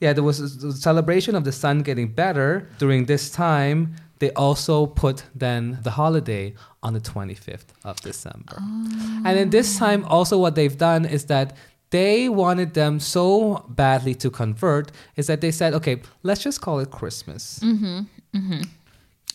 [0.00, 3.94] Yeah, there was a celebration of the sun getting better during this time.
[4.18, 8.56] They also put then the holiday on the 25th of December.
[8.58, 9.22] Ah.
[9.26, 11.56] And in this time, also what they've done is that
[11.90, 16.80] they wanted them so badly to convert is that they said, okay, let's just call
[16.80, 17.60] it Christmas.
[17.62, 18.00] Mm-hmm,
[18.34, 18.62] mm-hmm.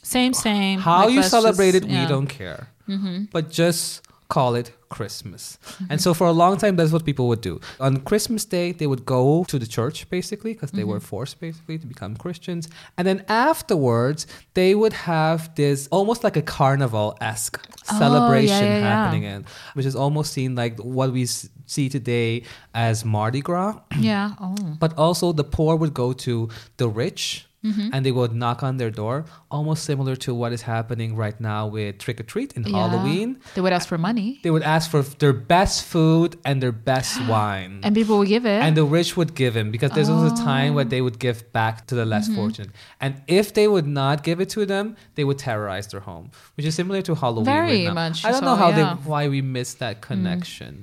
[0.06, 0.80] Same, same.
[0.80, 2.04] How Like, you celebrate just- it, yeah.
[2.04, 2.68] we don't care.
[2.88, 3.26] Mm-hmm.
[3.32, 5.58] But just call it Christmas.
[5.58, 5.86] Mm-hmm.
[5.92, 7.60] And so for a long time, that's what people would do.
[7.80, 11.16] On Christmas Day, they would go to the church basically because they were mm-hmm.
[11.16, 12.70] forced basically to become Christians.
[12.98, 17.58] And then afterwards, they would have this almost like a carnival esque
[17.92, 18.90] Oh, celebration yeah, yeah, yeah.
[18.90, 23.80] happening in, which is almost seen like what we see today as Mardi Gras.
[24.00, 24.34] Yeah.
[24.40, 24.56] Oh.
[24.80, 27.90] But also, the poor would go to the rich Mm-hmm.
[27.94, 31.62] and they would knock on their door, almost similar to what is happening right now
[31.76, 32.76] with trick or treat in Yeah.
[32.78, 33.30] Halloween.
[33.56, 37.14] They would ask for money, They would ask for their best food and their best
[37.34, 37.74] wine.
[37.84, 38.62] and people would give it.
[38.66, 40.76] And the rich would give him because there's was a time Oh.
[40.78, 42.36] where they would give back to the less Mm-hmm.
[42.42, 42.72] fortunate.
[43.04, 46.26] And if they would not give it to them, they would terrorize their home,
[46.56, 47.46] which is similar to Halloween.
[47.46, 48.94] Very right much I don't so, know how yeah.
[48.94, 49.04] Mm-hmm.
[49.04, 50.74] they why we miss that connection.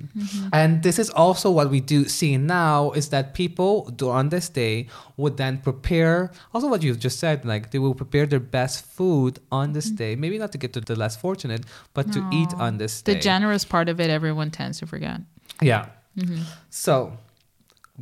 [0.53, 4.49] And this is also what we do see now is that people do on this
[4.49, 8.85] day would then prepare also what you've just said, like they will prepare their best
[8.97, 10.17] food on this day.
[10.17, 11.63] Maybe not to get to the less fortunate,
[11.95, 12.61] but to eat Mm-hmm.
[12.67, 13.15] On this day.
[13.15, 15.21] the generous part of it, everyone tends to forget.
[15.61, 15.87] Yeah.
[16.19, 16.43] Mm-hmm.
[16.71, 17.17] So,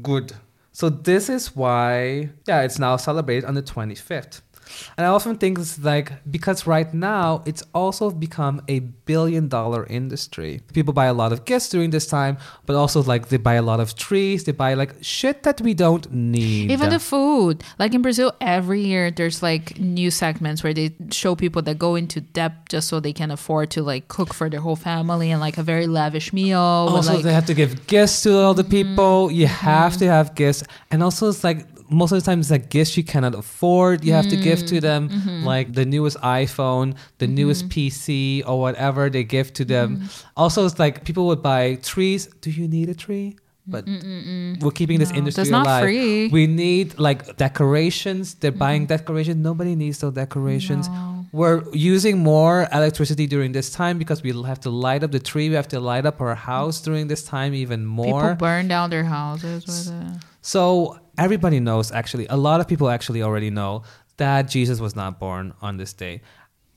[0.01, 0.33] good.
[0.73, 4.41] So this is why, yeah, it's now celebrated on the 25th.
[4.97, 9.87] And I often think it's like because right now it's also become a billion dollar
[9.87, 10.61] industry.
[10.73, 13.63] People buy a lot of gifts during this time, but also like they buy a
[13.63, 16.71] lot of trees, they buy like shit that we don't need.
[16.71, 21.35] Even the food, like in Brazil, every year there's like new segments where they show
[21.35, 24.61] people that go into debt just so they can afford to like cook for their
[24.61, 26.59] whole family and like a very lavish meal.
[26.59, 28.91] also like, they have to give gifts to all the Mm-hmm.
[28.95, 32.51] people you have to have gifts and also it's like most of the time it's
[32.51, 35.45] like gifts you cannot afford you have to give Mm, to them mm-hmm.
[35.45, 40.29] like the newest iphone the newest pc or whatever they give to them Mm-hmm.
[40.43, 44.99] also it's like people would buy trees do you need a tree but we're keeping
[44.99, 45.83] this No, industry that's not alive.
[45.85, 46.27] free.
[46.29, 48.35] We need like decorations.
[48.35, 49.37] They're buying decorations.
[49.37, 50.89] Nobody needs those decorations.
[50.89, 51.27] No.
[51.33, 55.49] We're using more electricity during this time because we have to light up the tree.
[55.51, 58.23] We have to light up our house during this time even more.
[58.23, 60.19] People burn down their houses with it.
[60.41, 63.83] So everybody knows actually, a lot of people actually already know
[64.17, 66.23] that Jesus was not born on this day.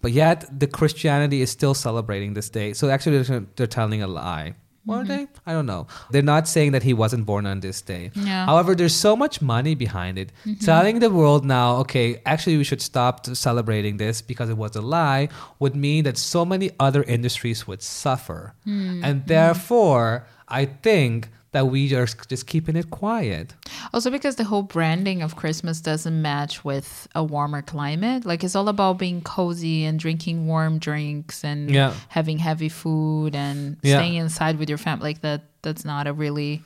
[0.01, 2.73] But yet the Christianity is still celebrating this day.
[2.73, 4.55] So actually they're, they're telling a lie.
[4.85, 5.07] Or are mm-hmm.
[5.07, 5.27] they?
[5.45, 5.87] I don't know.
[6.11, 8.11] They're not saying that he wasn't born on this day.
[8.15, 8.45] Yeah.
[8.45, 10.33] However, there's so much money behind it.
[10.45, 10.65] Mm-hmm.
[10.65, 14.81] Telling the world now, okay, actually we should stop celebrating this because it was a
[14.81, 18.55] lie would mean that so many other industries would suffer.
[18.65, 19.03] Hmm.
[19.03, 19.27] And hmm.
[19.27, 23.53] therefore, I think that we are just keeping it quiet.
[23.93, 28.25] Also, because the whole branding of Christmas doesn't match with a warmer climate.
[28.25, 31.93] Like, it's all about being cozy and drinking warm drinks and Yeah.
[32.09, 33.97] having heavy food and Yeah.
[33.97, 35.11] staying inside with your family.
[35.11, 36.63] Like, that, that's not a really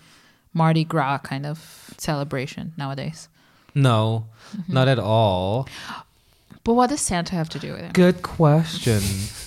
[0.54, 3.28] Mardi Gras kind of celebration nowadays.
[3.76, 4.74] No, mm-hmm.
[4.74, 5.68] not at all.
[6.64, 7.94] But what does Santa have to do with it?
[7.94, 9.02] Good question.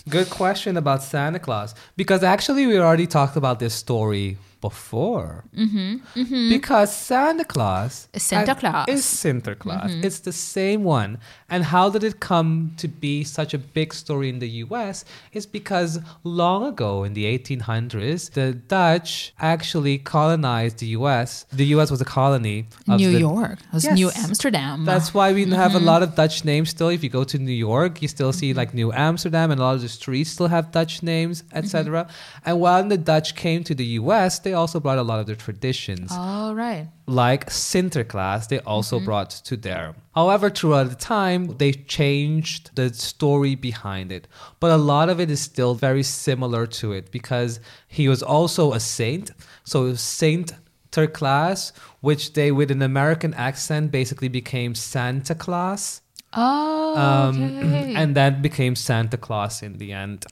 [0.08, 1.74] Good question about Santa Claus.
[1.96, 5.44] Because actually, we already talked about this story before.
[5.56, 6.48] Mm-hmm.
[6.48, 8.86] Because Santa Claus Is Santa Claus.
[8.88, 9.92] is Santa Claus.
[10.02, 11.18] It's the same one.
[11.48, 15.04] And how did it come to be such a big story in the U.S.
[15.32, 21.46] Is because long ago in the 1800s, the Dutch actually colonized the U.S.
[21.52, 21.90] The U.S.
[21.90, 23.58] was a colony of New the York.
[23.60, 23.94] It was Yes.
[23.96, 24.84] New Amsterdam.
[24.84, 25.76] that's why we have Mm-hmm.
[25.76, 26.88] a lot of Dutch names still.
[26.88, 29.74] If you go to New York, you still see like New Amsterdam, and a lot
[29.76, 32.04] of the streets still have Dutch names, etc.
[32.04, 32.48] Mm-hmm.
[32.48, 35.36] And when the Dutch came to the U.S., they also brought a lot of their
[35.36, 36.88] traditions, All right.
[37.06, 38.48] like Sinterklaas.
[38.48, 39.04] They also Mm-hmm.
[39.06, 39.94] brought to there.
[40.14, 44.26] However, throughout the time, they changed the story behind it,
[44.60, 48.72] but a lot of it is still very similar to it because he was also
[48.72, 49.30] a saint.
[49.64, 50.52] So Saint.
[51.12, 56.00] Claus, which they, with an American accent, basically became Santa Claus.
[56.34, 57.94] Oh, Um, okay.
[57.94, 60.26] and that became Santa Claus in the end.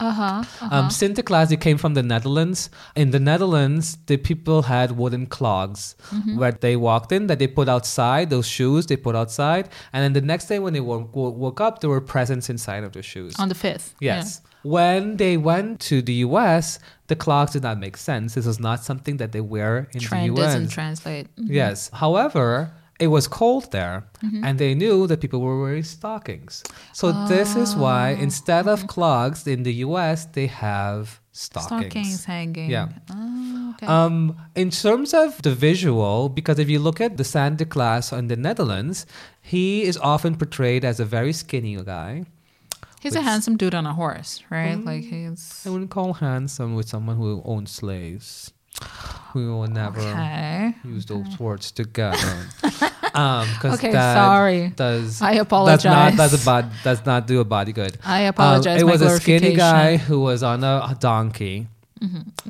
[0.00, 0.42] Uh-huh.
[0.70, 2.68] Um, Sinterklaas, it came from the Netherlands.
[2.96, 6.36] In the Netherlands, the people had wooden clogs Mm-hmm.
[6.38, 9.68] where they walked in, that they put outside, those shoes they put outside.
[9.92, 12.92] And then the next day when they woke, woke up, there were presents inside of
[12.92, 13.34] their shoes.
[13.38, 13.94] On the 5th.
[14.00, 14.40] Yes.
[14.62, 16.78] When they went to the US,
[17.08, 18.34] the clogs did not make sense.
[18.34, 20.38] This was not something that they wear in Trend the US.
[20.38, 21.26] It doesn't translate.
[21.36, 21.48] Mhm.
[21.50, 21.90] Yes.
[21.92, 24.44] However, it was cold there, Mm-hmm.
[24.44, 26.62] and they knew that people were wearing stockings.
[26.92, 28.22] So this is why Oh.
[28.22, 31.90] instead of clogs in the U.S., they have stockings.
[31.92, 32.70] Stockings hanging.
[32.70, 32.88] Yeah.
[33.10, 33.86] Oh, okay.
[33.86, 38.28] Um, in terms of the visual, because if you look at the Santa Claus in
[38.28, 39.06] the Netherlands,
[39.42, 42.24] he is often portrayed as a very skinny guy.
[43.02, 44.78] he's a handsome dude on a horse, right?
[44.78, 44.86] Mm.
[44.86, 48.52] Like he's I wouldn't call handsome with someone who owns slaves.
[49.34, 50.74] We will never okay.
[50.84, 52.46] use those words together.
[53.14, 54.68] um, 'cause Okay, that sorry.
[54.76, 55.84] Does I apologize.
[55.84, 57.98] not does a bod, does not do a body good.
[58.04, 58.80] I apologize.
[58.80, 61.66] Um, it was a skinny guy who was on a donkey,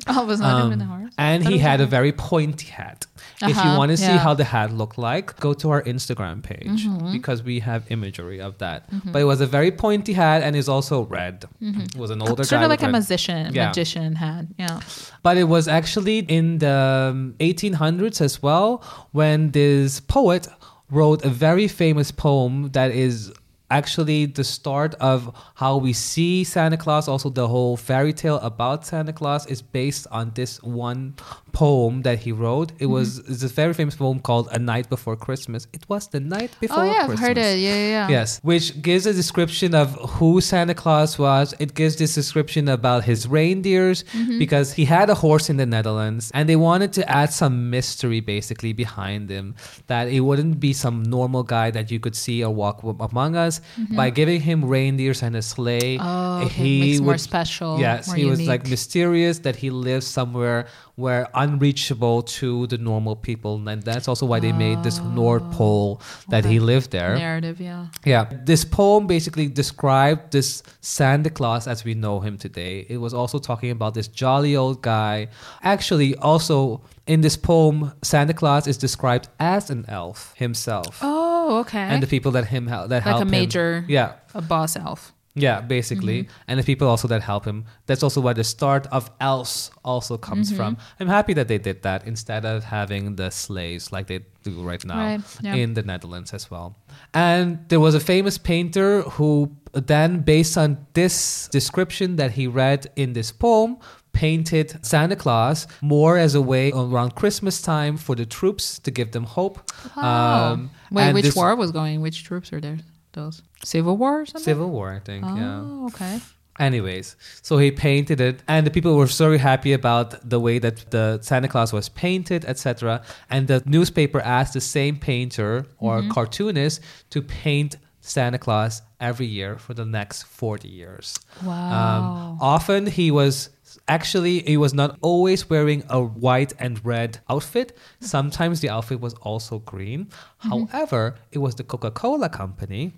[0.07, 1.13] Oh, was not um, even horse.
[1.17, 3.05] and he had a very pointy hat.
[3.41, 6.41] If you Uh-huh, want to see how the hat looked like, go to our Instagram
[6.43, 7.11] page Mm-hmm.
[7.11, 8.89] because we have imagery of that.
[9.11, 11.45] But it was a very pointy hat and is also red.
[11.61, 11.81] Mm-hmm.
[11.81, 13.53] It was an older sort of like a red- magician.
[13.53, 13.67] Yeah.
[13.67, 14.47] Magician had.
[14.57, 14.79] Yeah.
[15.23, 20.47] But it was actually in the um, 1800s as well when this poet
[20.89, 23.31] wrote a very famous poem that is
[23.69, 27.07] actually the start of how we see Santa Claus.
[27.07, 31.15] Also, the whole fairy tale about Santa Claus is based on this one
[31.63, 32.69] poem that he wrote.
[32.83, 36.19] It was it's a very famous poem called "A Night Before Christmas." It was the
[36.35, 36.79] night before.
[36.79, 37.27] Oh yeah, I've Christmas.
[37.27, 37.53] heard it.
[37.65, 38.07] Yeah, yeah, yeah.
[38.17, 41.47] Yes, which gives a description of who Santa Claus was.
[41.63, 44.39] It gives this description about his reindeers Mm-hmm.
[44.43, 48.19] because he had a horse in the Netherlands and they wanted to add some mystery
[48.35, 49.55] basically behind him
[49.91, 53.31] that it wouldn't be some normal guy that you could see or walk w- among
[53.45, 53.61] us
[54.01, 55.97] by giving him reindeers and a sleigh.
[55.97, 56.07] Mm-hmm.
[56.07, 56.63] Oh, okay.
[56.63, 60.59] he Makes more special, Yes, more he was like mysterious that he lives somewhere
[60.95, 66.01] where unreachable to the normal people and that's also why they made this North Pole
[66.29, 67.15] that he Oh, lived there.
[67.17, 67.87] Narrative, yeah.
[68.05, 72.85] Yeah, this poem basically described this Santa Claus as we know him today.
[72.87, 75.27] It was also talking about this jolly old guy.
[75.63, 81.77] Actually, also in this poem, Santa Claus is described as an elf himself, Oh, okay.
[81.79, 85.13] and the people that him that like help a him- major, Yeah, a boss elf.
[85.35, 86.47] Yeah, basically, Mm-hmm.
[86.47, 87.65] and the people also that help him.
[87.87, 90.57] That's also where the start of else also comes Mm-hmm.
[90.57, 90.77] from.
[90.99, 94.83] I'm happy that they did that instead of having the slaves like they do right
[94.85, 95.55] now Right, yeah.
[95.55, 96.77] in the Netherlands as well.
[97.13, 102.87] And there was a famous painter who then, based on this description that he read
[102.95, 103.77] in this poem,
[104.13, 109.11] painted Santa Claus more as a way around Christmas time for the troops to give
[109.11, 109.59] them hope.
[109.97, 111.99] Um, Wait, which this- war was going?
[111.99, 112.77] Which troops were there?
[113.15, 114.43] Those Civil War or something?
[114.51, 115.23] Civil War, I think.
[115.25, 115.61] yeah.
[115.63, 116.19] Oh, okay.
[116.57, 120.77] Anyways, so he painted it, and the people were so happy about the way that
[120.89, 123.01] the Santa Claus was painted, etc.
[123.29, 126.11] And the newspaper asked the same painter or Mm-hmm.
[126.11, 131.19] cartoonist to paint Santa Claus every year for the next 40 years.
[131.43, 131.53] Wow.
[131.53, 133.49] Um, often he was
[133.87, 137.77] actually he was not always wearing a white and red outfit.
[137.99, 140.05] Sometimes the outfit was also green.
[140.05, 140.49] Mm-hmm.
[140.49, 142.93] However, it was the Coca-Cola company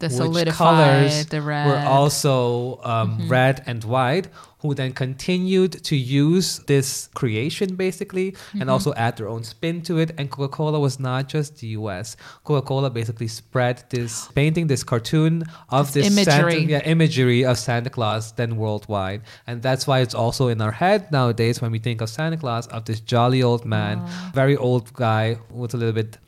[0.00, 1.66] the solidified, colors the red.
[1.66, 1.70] Mm-hmm.
[1.84, 4.28] were also um, red and white,
[4.60, 8.60] who then continued to use this creation basically Mm-hmm.
[8.60, 10.10] and also add their own spin to it.
[10.18, 12.16] And Coca Cola was not just the US.
[12.44, 16.64] Coca Cola basically spread this painting, this cartoon of This this Santa- imagery.
[16.72, 19.22] yeah, imagery of Santa Claus then worldwide.
[19.46, 22.66] And that's why it's also in our head nowadays when we think of Santa Claus,
[22.68, 24.02] of this jolly old man,
[24.34, 26.18] very old guy with a little bit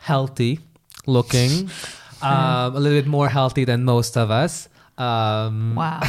[0.00, 0.60] healthy
[1.06, 1.70] looking,
[2.22, 4.68] um, a little bit more healthy than most of us.
[4.98, 6.00] Um, Wow.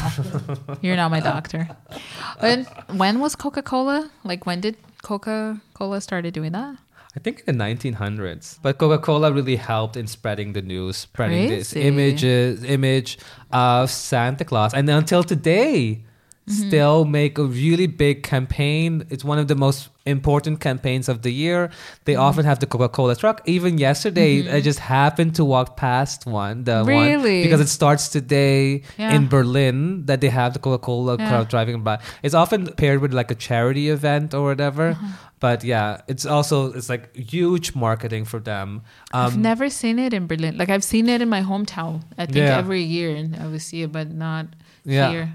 [0.81, 1.69] You're not my doctor.
[2.39, 2.65] When
[2.97, 4.09] when was Coca-Cola?
[4.23, 6.75] Like when did Coca-Cola started doing that?
[7.15, 8.57] I think in the 1900s.
[8.61, 13.19] But Coca-Cola really helped in spreading the news, spreading this images, image
[13.51, 16.01] of Santa Claus, and until today,
[16.45, 16.67] Mm-hmm.
[16.67, 19.05] still make a really big campaign.
[19.09, 21.69] It's one of the most important campaigns of the year.
[22.03, 22.21] They Mm-hmm.
[22.21, 23.39] often have the Coca-Cola truck.
[23.45, 26.65] Even yesterday, I just happened to walk past one.
[26.65, 27.43] The one Really?
[27.43, 29.15] because it starts today Yeah.
[29.15, 31.29] in Berlin that they have the Coca-Cola Yeah.
[31.29, 31.99] crowd driving by.
[32.23, 34.89] It's often paired with like a charity event or whatever.
[34.89, 35.07] Uh-huh.
[35.39, 38.81] But yeah, it's also it's like huge marketing for them.
[39.13, 40.57] I've Um, never seen it in Berlin.
[40.57, 42.01] Like I've seen it in my hometown.
[42.17, 42.57] I think Yeah.
[42.59, 44.47] every year and I would see it, but not
[44.83, 45.09] Yeah.
[45.11, 45.29] here.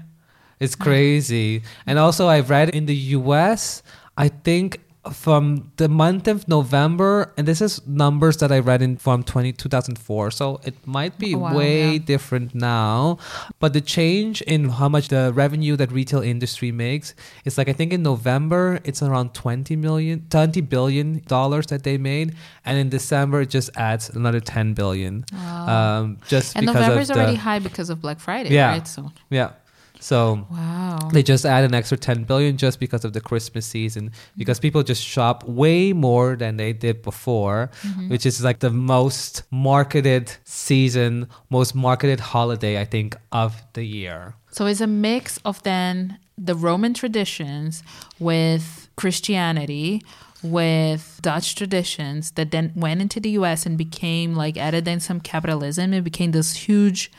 [0.59, 1.63] It's crazy.
[1.85, 3.81] And also, I've read in the US,
[4.17, 4.81] I think
[5.13, 9.53] from the month of November, and this is numbers that I read in from 20,
[9.53, 11.99] 2004, so it might be Oh, wow, way yeah.
[12.03, 13.17] different now.
[13.59, 17.73] But the change in how much the revenue that retail industry makes is like, I
[17.73, 22.35] think in November, it's around 20 million, 20 billion dollars that they made.
[22.65, 25.23] And in December, it just adds another 10 billion.
[25.33, 28.71] Um, just And because November's of the, already high because of Black Friday, Yeah.
[28.71, 28.85] right?
[28.87, 29.51] So yeah.
[29.99, 31.09] So wow.
[31.11, 34.81] they just add an extra 10 billion just because of the Christmas season because people
[34.81, 38.09] just shop way more than they did before, mm-hmm.
[38.09, 44.35] which is like the most marketed season, most marketed holiday, I think, of the year.
[44.51, 47.83] So it's a mix of then the Roman traditions
[48.19, 50.01] with Christianity,
[50.41, 55.19] with Dutch traditions that then went into the US and became like added in some
[55.19, 55.93] capitalism.
[55.93, 57.11] It became this huge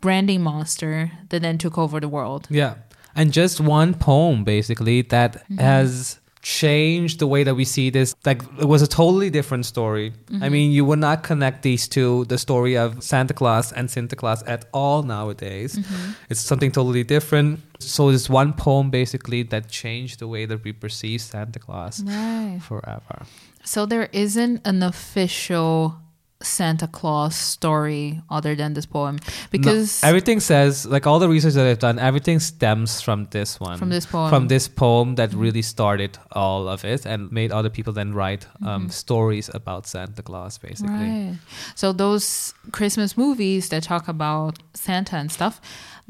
[0.00, 2.46] branding monster that then took over the world.
[2.50, 2.74] Yeah.
[3.14, 5.58] And just one poem, basically, that mm-hmm.
[5.58, 8.14] has changed the way that we see this.
[8.24, 10.12] Like, it was a totally different story.
[10.12, 10.52] I mm-hmm.
[10.52, 14.42] mean, you would not connect these two, the story of Santa Claus and Santa Claus,
[14.42, 15.76] at all nowadays.
[15.76, 16.12] Mm-hmm.
[16.28, 17.60] It's something totally different.
[17.80, 22.60] So, it's one poem, basically, that changed the way that we perceive Santa Claus Right.
[22.62, 23.26] forever.
[23.66, 25.96] So there isn't an official
[26.42, 29.18] Santa Claus story other than this poem
[29.50, 33.58] because no, everything says like all the research that I've done, everything stems from this
[33.58, 34.28] one, From this poem.
[34.28, 38.46] from this poem that really started all of it and made other people then write
[38.64, 40.92] um, stories about Santa Claus, basically.
[40.94, 41.28] Mm-hmm.
[41.30, 41.38] Right.
[41.74, 45.60] So those Christmas movies that talk about Santa and stuff,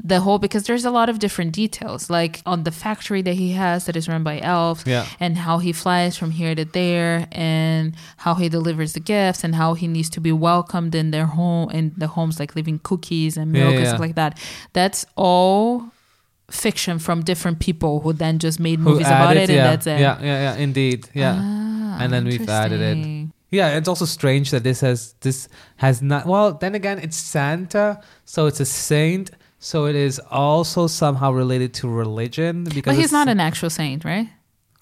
[0.03, 3.53] the whole because there's a lot of different details, like on the factory that he
[3.53, 5.05] has that is run by elves, Yeah.
[5.19, 9.55] and how he flies from here to there, and how he delivers the gifts, and
[9.55, 13.37] how he needs to be welcomed in their home, in the homes, like leaving cookies
[13.37, 13.89] and Yeah, milk and yeah.
[13.89, 14.37] stuff like that.
[14.73, 15.85] That's all
[16.49, 19.87] fiction from different people who then just made Who movies about it, yeah, and that's
[19.87, 19.99] it.
[19.99, 21.09] Yeah, yeah, yeah, indeed.
[21.13, 21.35] Yeah.
[21.41, 23.27] Ah, And then we've added it.
[23.49, 26.25] Yeah, it's also strange that this has this has not.
[26.25, 29.31] Well, then again, it's Santa, so it's a saint,
[29.67, 34.05] so it is also somehow related to religion because But he's not an actual saint,
[34.05, 34.29] right?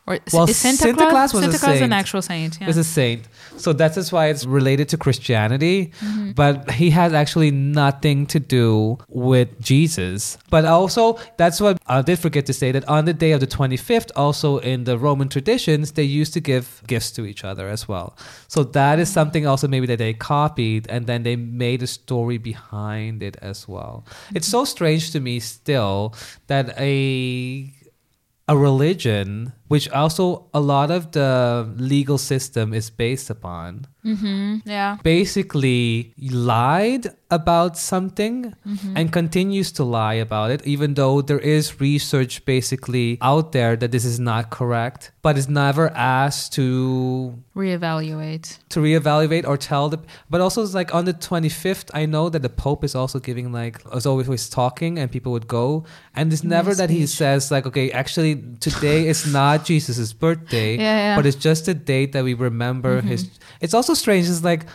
[0.07, 2.59] Or Well, is Santa, Santa Claus, Claus was a Santa Claus an actual saint?
[2.61, 2.69] Yeah.
[2.69, 3.27] is a saint.
[3.57, 6.31] So that is just why it's related to Christianity, Mm-hmm.
[6.33, 10.37] but he has actually nothing to do with Jesus.
[10.51, 13.47] But also, that's what I did forget to say that on the day of the
[13.47, 17.87] 25th, also in the Roman traditions, they used to give gifts to each other as
[17.87, 18.15] well.
[18.47, 22.37] So that is something also maybe that they copied and then they made a story
[22.37, 24.05] behind it as well.
[24.35, 26.13] It's so strange to me still
[26.47, 27.71] that a
[28.47, 31.29] a religion which also a lot of the
[31.77, 33.87] legal system is based upon
[34.65, 34.97] yeah.
[35.01, 38.97] basically lied about something Mm-hmm.
[38.97, 43.91] and continues to lie about it even though there is research basically out there that
[43.91, 48.47] this is not correct but is never asked to Reevaluate.
[48.69, 49.99] to reevaluate or tell the
[50.29, 53.51] but also it's like on the 25th i know that the pope is also giving
[53.51, 55.83] like is always talking and people would go
[56.15, 60.81] and it's never that he says like okay actually today is not jesus' birthday Yeah,
[60.83, 61.09] yeah.
[61.11, 61.19] Mm-hmm.
[61.19, 63.29] but it's just a date that we remember his
[63.61, 64.65] it's also strange it's like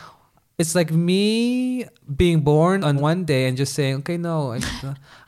[0.59, 4.61] it's like me being born on one day and just saying okay no I,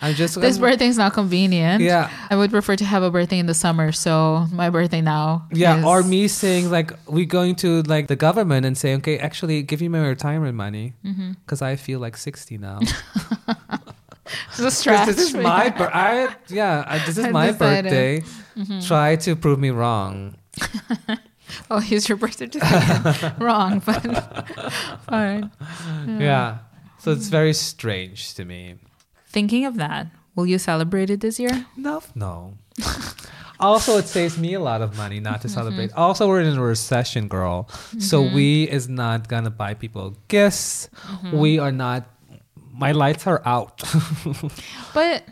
[0.03, 1.80] i'm just This birthday is not convenient.
[1.82, 2.11] Yeah.
[2.28, 3.92] I would prefer to have a birthday in the summer.
[3.92, 5.46] So my birthday now.
[5.53, 9.16] Yeah, is- or me saying like we going to like the government and saying, okay,
[9.18, 11.32] actually give me my retirement money Mm-hmm.
[11.40, 12.80] because I feel like sixty now.
[14.70, 15.07] Stretch.
[15.07, 17.84] this is my bir- I yeah, I, this is my decided.
[17.90, 18.20] birthday.
[18.57, 18.80] Mm-hmm.
[18.86, 20.36] Try to prove me wrong.
[21.70, 23.34] Oh, here's your birth certificate.
[23.38, 24.00] Wrong, but
[25.07, 25.50] fine.
[26.07, 26.59] Yeah,
[26.98, 28.76] so it's very strange to me.
[29.28, 31.66] Thinking of that, will you celebrate it this year?
[31.76, 32.55] No, no.
[33.61, 35.55] also, it saves me a lot of money not to Mm-hmm.
[35.55, 35.92] celebrate.
[35.92, 37.68] Also, we're in a recession, girl.
[37.98, 40.88] So we is not gonna buy people gifts.
[41.05, 41.36] Mm-hmm.
[41.38, 42.09] We are not.
[42.72, 43.82] My lights are out.
[44.94, 45.24] But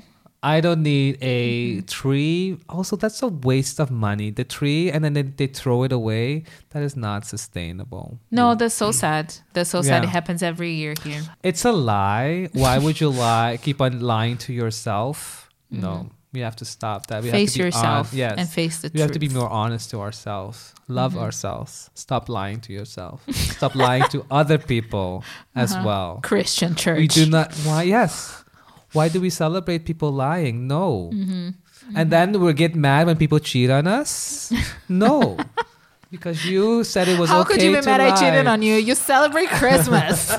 [0.42, 1.78] I don't need Mm-hmm.
[1.80, 2.56] a tree.
[2.68, 4.30] Also, that's a waste of money.
[4.30, 6.44] The tree, and then they, they throw it away.
[6.70, 8.18] That is not sustainable.
[8.30, 9.34] no, that's so sad.
[9.52, 10.02] That's so sad.
[10.02, 10.08] Yeah.
[10.08, 11.22] It happens every year here.
[11.42, 12.48] It's a lie.
[12.52, 13.58] Why would you lie?
[13.62, 15.48] Keep on lying to yourself?
[15.70, 17.22] No, we have to stop that.
[17.22, 17.36] We Mm-hmm.
[17.38, 19.02] face have to be yourself hon- yes, and face the we truth.
[19.02, 20.74] have to be more honest to ourselves.
[20.88, 21.22] Love Mm-hmm.
[21.24, 21.90] ourselves.
[21.94, 23.22] Stop lying to yourself.
[23.30, 25.24] Stop lying to other people
[25.54, 25.86] as Uh-huh.
[25.86, 26.10] well.
[26.22, 26.98] Christian church.
[26.98, 27.52] We do not.
[27.66, 27.82] Why?
[27.84, 28.44] Yes.
[28.92, 30.66] Why do we celebrate people lying?
[30.66, 31.10] No.
[31.14, 31.50] Mm-hmm.
[31.94, 34.52] And then we get mad when people cheat on us?
[34.88, 35.36] No.
[36.10, 38.74] because you said it was How okay could you be mad I cheated on you?
[38.76, 40.34] You celebrate Christmas.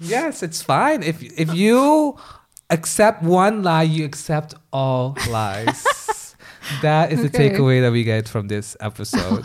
[0.00, 1.02] Yes, it's fine.
[1.02, 2.16] If if you
[2.72, 5.84] accept one lie, you accept all lies.
[6.82, 9.44] that is the takeaway that we get from this episode.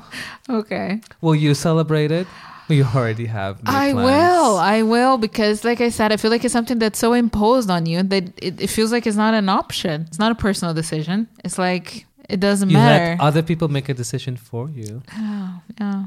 [0.50, 1.00] okay.
[1.20, 2.26] Will you celebrate it?
[2.68, 3.60] You already have.
[3.64, 4.06] I plans.
[4.06, 4.56] will.
[4.56, 7.86] I will because, like I said, I feel like it's something that's so imposed on
[7.86, 10.02] you that it, it feels like it's not an option.
[10.08, 11.28] It's not a personal decision.
[11.44, 13.10] It's like it doesn't You matter.
[13.10, 15.02] let other people make a decision for you.
[15.16, 16.04] Oh, yeah.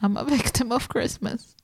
[0.00, 1.56] I'm a victim of Christmas.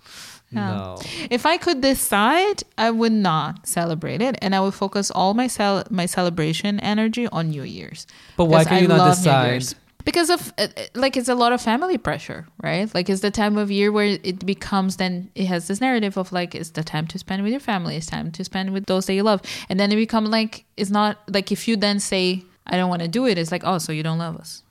[0.54, 0.98] No.
[1.30, 5.46] If I could decide, I would not celebrate it, and I would focus all my
[5.46, 8.06] cel- my celebration energy on New Year's.
[8.36, 9.64] But why can I you not decide?
[10.04, 12.92] Because of uh, uh, like it's a lot of family pressure, right?
[12.94, 16.30] Like it's the time of year where it becomes then it has this narrative of
[16.30, 19.06] like it's the time to spend with your family, it's time to spend with those
[19.06, 22.42] that you love, and then it become like it's not like if you then say
[22.66, 24.63] I don't want to do it, it's like oh so you don't love us.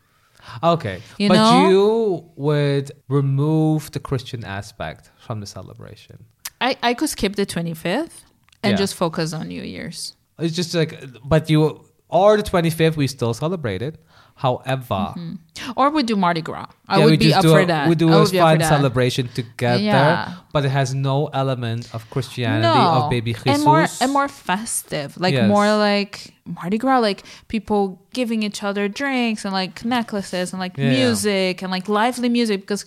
[0.61, 1.01] Okay.
[1.17, 1.69] You but know?
[1.69, 6.25] you would remove the Christian aspect from the celebration.
[6.61, 8.25] I I could skip the twenty fifth
[8.63, 8.77] and Yeah.
[8.77, 10.15] just focus on New Year's.
[10.39, 13.95] It's just like, but you, or the 25th, we still celebrate it.
[14.35, 15.35] However, mm-hmm.
[15.75, 16.67] Or we do Mardi Gras.
[16.87, 17.87] I yeah, would be up for a, that.
[17.87, 20.33] We do a would be up for fun celebration together, Yeah.
[20.51, 23.03] but it has no element of Christianity no.
[23.03, 23.47] of baby Jesus.
[23.47, 25.47] and more and more festive, like Yes.
[25.47, 30.77] more like Mardi Gras, like people giving each other drinks and like necklaces and like
[30.77, 30.89] Yeah.
[30.89, 32.85] music and like lively music because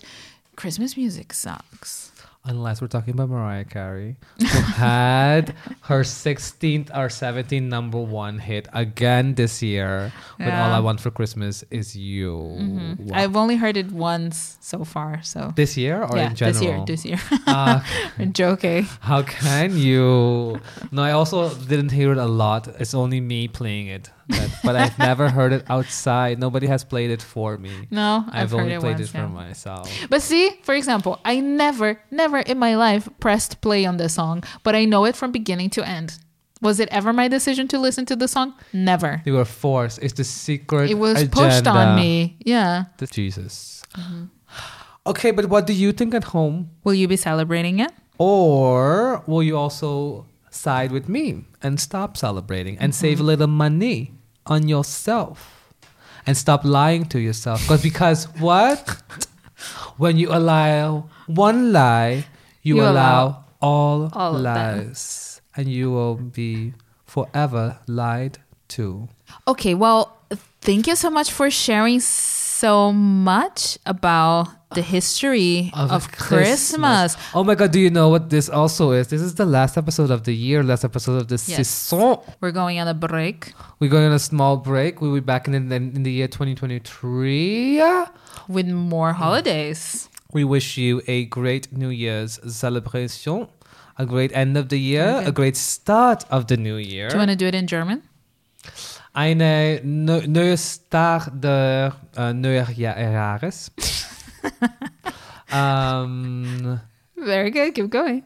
[0.57, 2.06] Christmas music sucks.
[2.49, 4.47] Unless we're talking about Mariah Carey, who
[4.79, 11.01] had her 16th or 17th number one hit again this year with All I Want
[11.01, 12.33] for Christmas Is You.
[12.61, 13.01] Mhm.
[13.01, 13.19] Wow.
[13.19, 15.21] I've only heard it once so far.
[15.23, 16.87] So this year or yeah, in general?
[16.87, 17.41] this year, this year.
[17.47, 17.81] Uh,
[18.19, 18.85] I'm joking.
[19.01, 20.61] how can you?
[20.93, 22.69] No, I also didn't hear it a lot.
[22.79, 24.11] It's only me playing it.
[24.29, 26.39] But, but I've never heard it outside.
[26.39, 27.87] Nobody has played it for me.
[27.91, 29.09] No, I've, I've, heard only it played once.
[29.09, 29.27] it for yeah.
[29.29, 29.91] myself.
[30.11, 34.43] But see, for example, I never, never in my life pressed play on this song,
[34.63, 36.19] but I know it from beginning to end.
[36.63, 38.55] Was it ever my decision to listen to the song?
[38.73, 39.23] Never.
[39.27, 39.99] You were forced.
[40.03, 40.91] It's the secret.
[40.91, 42.37] It was pushed on me.
[42.41, 42.85] Yeah.
[42.97, 43.83] The Jesus.
[43.95, 44.25] Mm-hmm.
[45.07, 46.71] Okay, but what do you think at home?
[46.83, 47.93] Will you be celebrating it?
[48.19, 53.27] Or will you also side with me and stop celebrating and save a Mm-hmm.
[53.27, 54.16] little money
[54.47, 55.73] on yourself
[56.27, 57.63] and stop lying to yourself?
[57.63, 59.03] Because because what?
[59.97, 62.25] when you allow one lie,
[62.63, 66.75] you, You allow, allow all, all lies, and you will be
[67.05, 68.39] forever lied
[68.69, 69.09] to.
[69.49, 70.19] Okay, well,
[70.61, 72.01] thank you so much for sharing
[72.59, 77.17] so much about the history of, Christmas.
[77.35, 79.09] Oh my god, do you know what this also is?
[79.09, 81.69] This is the last episode of the year, last episode of the Yes.
[81.69, 82.17] season.
[82.41, 85.01] We're going on a break We're going on a small break.
[85.01, 87.83] We'll be back in the, in the year 2023.
[88.49, 90.09] with more holidays.
[90.33, 93.49] We wish you a great New Year's celebration,
[93.99, 95.27] a great end of the year, Okay.
[95.29, 97.09] a great start of the new year.
[97.09, 98.03] Do you want to do it in German?
[99.17, 103.73] Eine neu- neue Start der äh, Neujahres.
[105.51, 106.79] ähm,
[107.25, 107.75] Very good.
[107.75, 108.25] Keep going.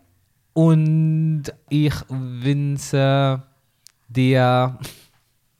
[0.52, 3.40] Und ich wünsche
[4.08, 4.78] dir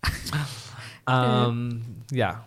[1.09, 2.45] ähm, ja,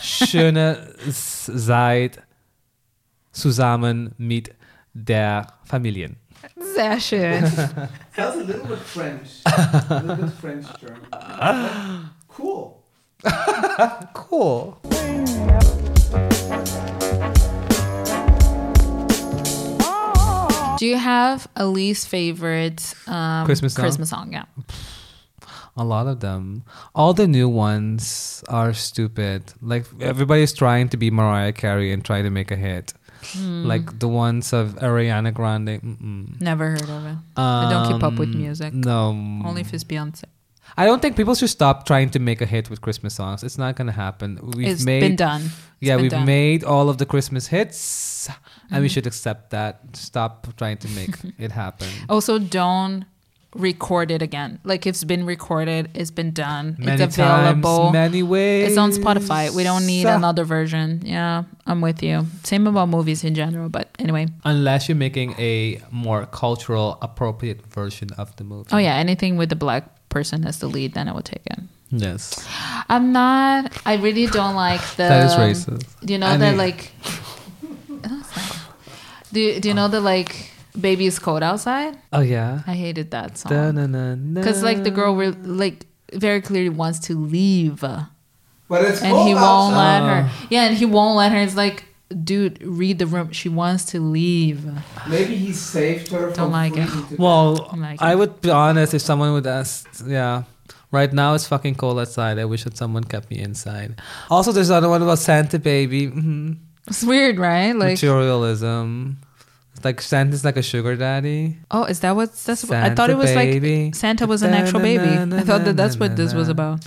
[0.00, 2.22] schöne Zeit
[3.32, 4.54] zusammen mit
[4.94, 6.14] der Familie.
[6.74, 7.44] Sehr schön.
[8.16, 9.42] That was a little bit French.
[9.46, 12.10] a little bit French German.
[12.28, 12.82] cool.
[14.14, 14.78] Cool.
[20.78, 23.82] Do you have a least favorite um, Christmas song?
[23.82, 24.32] Christmas song?
[24.32, 24.44] Yeah.
[25.76, 26.64] A lot of them.
[26.94, 29.52] All the new ones are stupid.
[29.60, 32.94] Like everybody's trying to be Mariah Carey and try to make a hit.
[33.36, 33.64] Hmm.
[33.66, 35.80] Like the ones of Ariana Grande.
[35.82, 36.40] Mm-mm.
[36.40, 37.16] Never heard of it.
[37.36, 38.72] I don't keep up with Um, music.
[38.74, 39.08] No.
[39.44, 40.24] Only if it's Beyonce.
[40.76, 43.42] I don't think people should stop trying to make a hit with Christmas songs.
[43.42, 44.38] It's not gonna happen.
[44.56, 45.42] We've It's made been done.
[45.42, 46.24] It's yeah, been we've done.
[46.26, 48.28] made all of the Christmas hits,
[48.70, 48.92] and we Mhm.
[48.92, 49.80] should accept that.
[49.96, 51.88] Stop trying to make it happen.
[52.08, 53.04] Also, don't
[53.54, 54.60] record it again.
[54.64, 57.90] Like it's been recorded, it's been done, Many it's available.
[57.90, 58.68] times, many ways.
[58.68, 59.50] it's on Spotify.
[59.54, 61.02] We don't need another version.
[61.04, 62.26] Yeah, I'm with you.
[62.44, 63.68] Same about movies in general.
[63.68, 68.68] But anyway, Unless you're making a more cultural appropriate version of the movie.
[68.72, 71.58] oh yeah, anything with the black person as the lead, then I would take it.
[71.92, 72.46] Yes.
[72.88, 73.76] I'm not.
[73.84, 75.08] I really don't like the.
[75.10, 75.82] that is racist.
[76.06, 76.92] Do you know I that mean- like?
[79.32, 81.96] Do Do you know the like baby is cold outside?
[82.12, 82.62] Oh yeah.
[82.66, 87.18] I hated that song Because because like the girl re- like very clearly wants to
[87.18, 88.06] leave, and
[88.68, 90.00] But it's he cold won't outside.
[90.00, 90.30] let her.
[90.50, 91.38] Yeah, and he won't let her.
[91.38, 91.84] It's like,
[92.24, 93.30] dude, read the room.
[93.32, 94.64] She wants to leave.
[95.08, 97.18] Maybe he saved her from Don't like it.
[97.18, 100.44] Well, I'm like- I would be honest if someone would ask, yeah.
[100.92, 102.38] Right now it's fucking cold outside.
[102.40, 104.00] I wish that someone kept me inside.
[104.28, 106.06] Also, there's another one about Santa baby.
[106.06, 106.54] hmm
[106.88, 107.70] It's weird, right?
[107.70, 109.18] Like, Materialism.
[109.82, 111.56] Like Santa's like a sugar daddy.
[111.70, 112.64] oh, is that what that's?
[112.64, 113.86] What, I thought it was baby.
[113.86, 115.08] like Santa was an actual baby.
[115.08, 116.84] I thought that that's what this was about.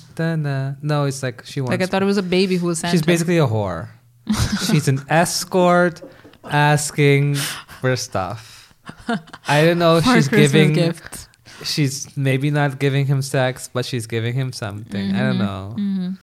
[0.81, 1.71] No, it's like she wants.
[1.71, 2.91] Like I thought it was a baby who was Santa.
[2.93, 3.89] She's basically a whore.
[4.67, 6.01] She's an escort
[6.45, 7.35] asking
[7.81, 8.73] for stuff.
[9.47, 10.73] I don't know if she's giving.
[10.73, 11.27] gift.
[11.63, 15.15] She's maybe not giving him sex, but she's giving him something.
[15.15, 15.75] I don't know.
[15.77, 16.11] Mhm.